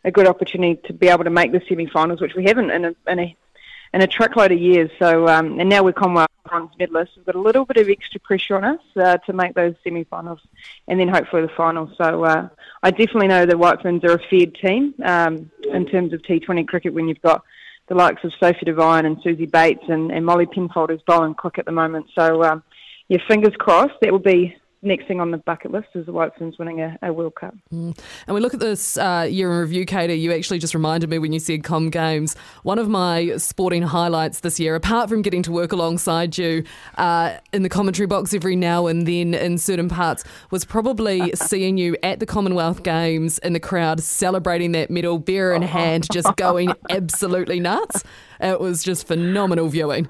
a 0.04 0.12
good 0.12 0.28
opportunity 0.28 0.80
to 0.86 0.94
be 0.94 1.08
able 1.08 1.24
to 1.24 1.30
make 1.30 1.52
the 1.52 1.62
semi-finals, 1.68 2.22
which 2.22 2.36
we 2.36 2.46
haven't 2.46 2.72
in 2.72 2.86
a 2.86 2.96
in 3.08 3.20
a, 3.20 3.36
in 3.94 4.02
a 4.02 4.08
truckload 4.08 4.52
of 4.52 4.60
years. 4.60 4.90
So 5.00 5.28
um, 5.28 5.60
and 5.60 5.70
now 5.70 5.84
we're 5.84 5.94
Commonwealth 5.94 6.30
bronze 6.52 6.72
medalists. 6.80 7.16
We've 7.16 7.26
got 7.26 7.36
a 7.36 7.42
little 7.42 7.66
bit 7.66 7.78
of 7.78 7.90
extra 7.90 8.20
pressure 8.20 8.58
on 8.58 8.64
us 8.64 8.80
uh, 8.96 9.18
to 9.18 9.34
make 9.34 9.54
those 9.54 9.74
semi-finals, 9.84 10.40
and 10.88 11.00
then 11.00 11.08
hopefully 11.08 11.44
the 11.44 11.52
finals. 11.56 11.90
So 11.98 12.24
uh, 12.26 12.50
I 12.84 12.92
definitely 12.92 13.28
know 13.28 13.46
the 13.46 13.58
White 13.58 13.82
Ferns 13.82 14.04
are 14.04 14.14
a 14.14 14.28
feared 14.30 14.56
team 14.56 14.94
um, 15.04 15.50
in 15.72 15.86
terms 15.86 16.14
of 16.14 16.22
T20 16.22 16.68
cricket 16.68 16.94
when 16.94 17.08
you've 17.08 17.22
got 17.22 17.44
the 17.88 17.96
likes 17.96 18.24
of 18.24 18.34
Sophie 18.40 18.66
Devine 18.66 19.06
and 19.06 19.18
Suzie 19.18 19.50
Bates 19.50 19.84
and, 19.88 20.12
and 20.12 20.26
Molly 20.26 20.46
Penfold 20.46 20.92
is 20.92 21.02
bowling 21.08 21.34
quick 21.34 21.58
at 21.58 21.66
the 21.66 21.72
moment. 21.72 22.08
So 22.16 22.44
um, 22.44 22.64
fingers 23.28 23.54
crossed. 23.58 23.96
That 24.02 24.12
will 24.12 24.20
be 24.20 24.56
next 24.84 25.08
thing 25.08 25.20
on 25.20 25.32
the 25.32 25.38
bucket 25.38 25.72
list 25.72 25.90
is 25.94 26.06
the 26.06 26.12
White 26.12 26.32
Ferns 26.38 26.58
winning 26.58 26.82
a, 26.82 26.98
a 27.02 27.14
World 27.14 27.36
Cup. 27.36 27.54
Mm. 27.72 27.98
And 28.28 28.36
we 28.36 28.42
look 28.42 28.54
at 28.54 28.60
this 28.60 28.98
uh, 28.98 29.28
year 29.30 29.52
in 29.52 29.60
review, 29.60 29.86
Katie. 29.86 30.16
You 30.16 30.34
actually 30.34 30.60
just 30.60 30.74
reminded 30.74 31.10
me 31.10 31.20
when 31.20 31.34
you 31.34 31.40
said 31.40 31.64
Com 31.64 31.90
Games. 31.90 32.36
One 32.64 32.80
of 32.80 32.90
my 32.90 33.38
sporting 33.38 33.84
highlights 33.84 34.40
this 34.40 34.60
year, 34.60 34.76
apart 34.76 35.10
from 35.10 35.22
getting 35.22 35.44
to 35.44 35.52
work 35.52 35.72
alongside 35.72 36.38
you 36.38 36.64
uh, 36.98 37.38
in 37.54 37.64
the 37.64 37.70
commentary 37.70 38.08
box 38.08 38.34
every 38.34 38.56
now 38.56 38.88
and 38.88 39.08
then 39.08 39.34
in 39.34 39.58
certain 39.58 39.90
parts, 39.90 40.24
was 40.50 40.66
probably 40.66 41.32
seeing 41.36 41.78
you 41.78 41.96
at 42.02 42.20
the 42.20 42.26
Commonwealth 42.26 42.84
Games 42.84 43.38
in 43.40 43.54
the 43.54 43.60
crowd 43.60 44.02
celebrating 44.02 44.72
that 44.72 44.90
medal, 44.90 45.20
beer 45.20 45.54
in 45.54 45.62
hand, 45.62 46.08
just 46.12 46.36
going 46.38 46.74
absolutely 46.90 47.60
nuts. 47.60 48.04
It 48.40 48.60
was 48.60 48.84
just 48.84 49.06
phenomenal 49.08 49.68
viewing. 49.68 50.10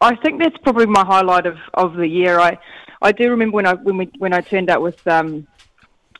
I 0.00 0.14
think 0.16 0.40
that's 0.40 0.56
probably 0.62 0.86
my 0.86 1.04
highlight 1.04 1.44
of, 1.44 1.56
of 1.74 1.94
the 1.94 2.06
year. 2.06 2.38
I 2.38 2.56
I 3.00 3.12
do 3.12 3.30
remember 3.30 3.56
when 3.56 3.66
I 3.66 3.74
when 3.74 3.96
we 3.96 4.10
when 4.18 4.32
I 4.32 4.40
turned 4.40 4.70
up 4.70 4.82
with 4.82 5.06
um, 5.06 5.46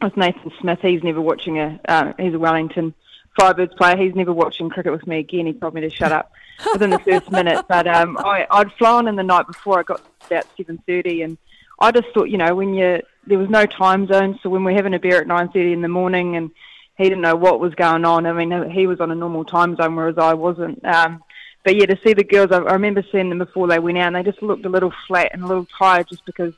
with 0.00 0.16
Nathan 0.16 0.52
Smith. 0.60 0.78
He's 0.80 1.02
never 1.02 1.20
watching 1.20 1.58
a 1.58 1.80
uh, 1.88 2.12
he's 2.18 2.34
a 2.34 2.38
Wellington 2.38 2.94
Firebirds 3.38 3.76
player. 3.76 3.96
He's 3.96 4.14
never 4.14 4.32
watching 4.32 4.70
cricket 4.70 4.92
with 4.92 5.06
me 5.06 5.18
again. 5.18 5.46
He 5.46 5.52
told 5.52 5.74
me 5.74 5.80
to 5.80 5.90
shut 5.90 6.12
up 6.12 6.32
within 6.72 6.90
the 6.90 6.98
first 7.00 7.30
minute. 7.30 7.64
But 7.68 7.86
um, 7.86 8.16
I, 8.18 8.46
I'd 8.50 8.72
flown 8.72 9.08
in 9.08 9.16
the 9.16 9.22
night 9.22 9.46
before. 9.46 9.80
I 9.80 9.82
got 9.82 10.02
about 10.26 10.46
seven 10.56 10.78
thirty, 10.86 11.22
and 11.22 11.36
I 11.80 11.90
just 11.92 12.08
thought, 12.14 12.30
you 12.30 12.38
know, 12.38 12.54
when 12.54 12.74
you 12.74 13.02
there 13.26 13.38
was 13.38 13.50
no 13.50 13.66
time 13.66 14.06
zone, 14.06 14.38
so 14.42 14.48
when 14.48 14.64
we're 14.64 14.76
having 14.76 14.94
a 14.94 14.98
beer 14.98 15.20
at 15.20 15.26
nine 15.26 15.48
thirty 15.48 15.72
in 15.72 15.82
the 15.82 15.88
morning, 15.88 16.36
and 16.36 16.50
he 16.96 17.04
didn't 17.04 17.22
know 17.22 17.36
what 17.36 17.60
was 17.60 17.74
going 17.74 18.04
on. 18.04 18.26
I 18.26 18.32
mean, 18.32 18.70
he 18.70 18.86
was 18.86 19.00
on 19.00 19.10
a 19.10 19.14
normal 19.14 19.44
time 19.44 19.76
zone, 19.76 19.96
whereas 19.96 20.18
I 20.18 20.34
wasn't. 20.34 20.84
Um, 20.84 21.22
but 21.64 21.76
yeah, 21.76 21.86
to 21.86 21.98
see 22.04 22.14
the 22.14 22.24
girls, 22.24 22.50
I, 22.52 22.58
I 22.58 22.72
remember 22.72 23.04
seeing 23.10 23.28
them 23.28 23.38
before 23.38 23.66
they 23.66 23.78
went 23.78 23.98
out, 23.98 24.08
and 24.08 24.16
they 24.16 24.22
just 24.22 24.42
looked 24.42 24.64
a 24.64 24.70
little 24.70 24.92
flat 25.06 25.30
and 25.32 25.42
a 25.42 25.46
little 25.46 25.66
tired, 25.78 26.08
just 26.08 26.24
because 26.24 26.54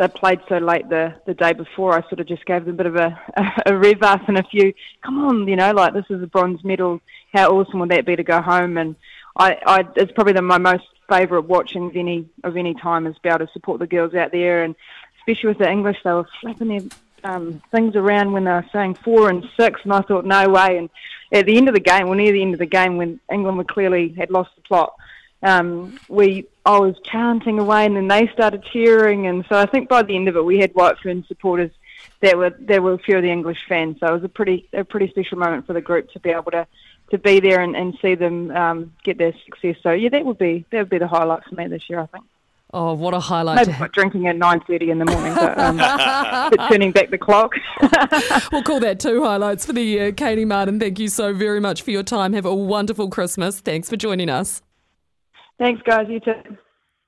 they 0.00 0.08
played 0.08 0.40
so 0.48 0.56
late 0.56 0.88
the 0.88 1.14
the 1.26 1.34
day 1.34 1.52
before. 1.52 1.92
I 1.92 2.00
sort 2.08 2.20
of 2.20 2.26
just 2.26 2.46
gave 2.46 2.64
them 2.64 2.72
a 2.72 2.76
bit 2.76 2.86
of 2.86 2.96
a 2.96 3.20
a, 3.36 3.62
a 3.66 3.76
rev 3.76 4.02
up 4.02 4.26
and 4.28 4.38
a 4.38 4.42
few. 4.42 4.72
Come 5.04 5.22
on, 5.26 5.46
you 5.46 5.56
know, 5.56 5.72
like 5.72 5.92
this 5.92 6.06
is 6.08 6.22
a 6.22 6.26
bronze 6.26 6.64
medal. 6.64 7.02
How 7.34 7.50
awesome 7.50 7.80
would 7.80 7.90
that 7.90 8.06
be 8.06 8.16
to 8.16 8.24
go 8.24 8.40
home? 8.40 8.78
And 8.78 8.96
I, 9.36 9.58
I 9.66 9.84
it's 9.96 10.12
probably 10.12 10.32
the, 10.32 10.40
my 10.40 10.56
most 10.56 10.84
favourite 11.06 11.44
watching 11.44 11.90
of 11.90 11.96
any 11.96 12.26
of 12.44 12.56
any 12.56 12.72
time 12.72 13.06
is 13.06 13.18
be 13.18 13.28
able 13.28 13.40
to 13.46 13.52
support 13.52 13.78
the 13.78 13.86
girls 13.86 14.14
out 14.14 14.32
there, 14.32 14.64
and 14.64 14.74
especially 15.18 15.50
with 15.50 15.58
the 15.58 15.70
English, 15.70 15.98
they 16.02 16.12
were 16.12 16.28
flapping 16.40 16.68
their 16.68 16.88
um, 17.22 17.60
things 17.70 17.94
around 17.94 18.32
when 18.32 18.44
they 18.44 18.52
were 18.52 18.66
saying 18.72 18.94
four 18.94 19.28
and 19.28 19.46
six, 19.58 19.82
and 19.84 19.92
I 19.92 20.00
thought 20.00 20.24
no 20.24 20.48
way. 20.48 20.78
And 20.78 20.88
at 21.30 21.44
the 21.44 21.58
end 21.58 21.68
of 21.68 21.74
the 21.74 21.80
game, 21.80 22.06
well, 22.06 22.16
near 22.16 22.32
the 22.32 22.40
end 22.40 22.54
of 22.54 22.58
the 22.60 22.64
game, 22.64 22.96
when 22.96 23.20
England 23.30 23.58
were 23.58 23.64
clearly 23.64 24.14
had 24.16 24.30
lost 24.30 24.50
the 24.56 24.62
plot 24.62 24.94
um, 25.42 25.98
we 26.08 26.46
I 26.66 26.78
was 26.78 26.96
chanting 27.04 27.58
away, 27.58 27.86
and 27.86 27.96
then 27.96 28.08
they 28.08 28.28
started 28.32 28.62
cheering, 28.64 29.26
and 29.26 29.44
so 29.48 29.56
I 29.56 29.66
think 29.66 29.88
by 29.88 30.02
the 30.02 30.14
end 30.14 30.28
of 30.28 30.36
it, 30.36 30.44
we 30.44 30.58
had 30.58 30.74
White 30.74 30.98
Fern 30.98 31.24
supporters 31.26 31.70
that 32.20 32.36
were 32.36 32.54
there 32.58 32.82
were 32.82 32.92
a 32.92 32.98
few 32.98 33.16
of 33.16 33.22
the 33.22 33.30
English 33.30 33.64
fans. 33.68 33.98
So 34.00 34.06
it 34.06 34.12
was 34.12 34.24
a 34.24 34.28
pretty 34.28 34.68
a 34.72 34.84
pretty 34.84 35.08
special 35.08 35.38
moment 35.38 35.66
for 35.66 35.72
the 35.72 35.80
group 35.80 36.10
to 36.12 36.20
be 36.20 36.30
able 36.30 36.50
to 36.50 36.66
to 37.10 37.18
be 37.18 37.40
there 37.40 37.60
and, 37.60 37.74
and 37.74 37.98
see 38.00 38.14
them 38.14 38.50
um, 38.52 38.92
get 39.02 39.18
their 39.18 39.34
success. 39.44 39.76
So 39.82 39.92
yeah, 39.92 40.10
that 40.10 40.24
would 40.24 40.38
be 40.38 40.64
that 40.70 40.78
would 40.78 40.90
be 40.90 40.98
the 40.98 41.08
highlight 41.08 41.44
for 41.44 41.54
me 41.54 41.66
this 41.66 41.88
year, 41.88 42.00
I 42.00 42.06
think. 42.06 42.24
Oh, 42.72 42.92
what 42.92 43.14
a 43.14 43.20
highlight! 43.20 43.66
Maybe 43.66 43.88
drinking 43.92 44.28
at 44.28 44.36
nine 44.36 44.60
thirty 44.60 44.90
in 44.90 44.98
the 44.98 45.04
morning, 45.04 45.34
but, 45.34 45.58
um, 45.58 45.76
but 46.50 46.68
turning 46.68 46.92
back 46.92 47.10
the 47.10 47.18
clock. 47.18 47.54
we'll 48.52 48.62
call 48.62 48.78
that 48.78 49.00
two 49.00 49.24
highlights 49.24 49.66
for 49.66 49.72
the 49.72 49.82
year. 49.82 50.12
Katie 50.12 50.44
Martin, 50.44 50.78
thank 50.78 51.00
you 51.00 51.08
so 51.08 51.34
very 51.34 51.58
much 51.58 51.82
for 51.82 51.90
your 51.90 52.04
time. 52.04 52.32
Have 52.32 52.46
a 52.46 52.54
wonderful 52.54 53.08
Christmas. 53.08 53.58
Thanks 53.58 53.88
for 53.88 53.96
joining 53.96 54.28
us. 54.28 54.62
Thanks, 55.60 55.82
guys. 55.84 56.06
You 56.08 56.20
too. 56.20 56.32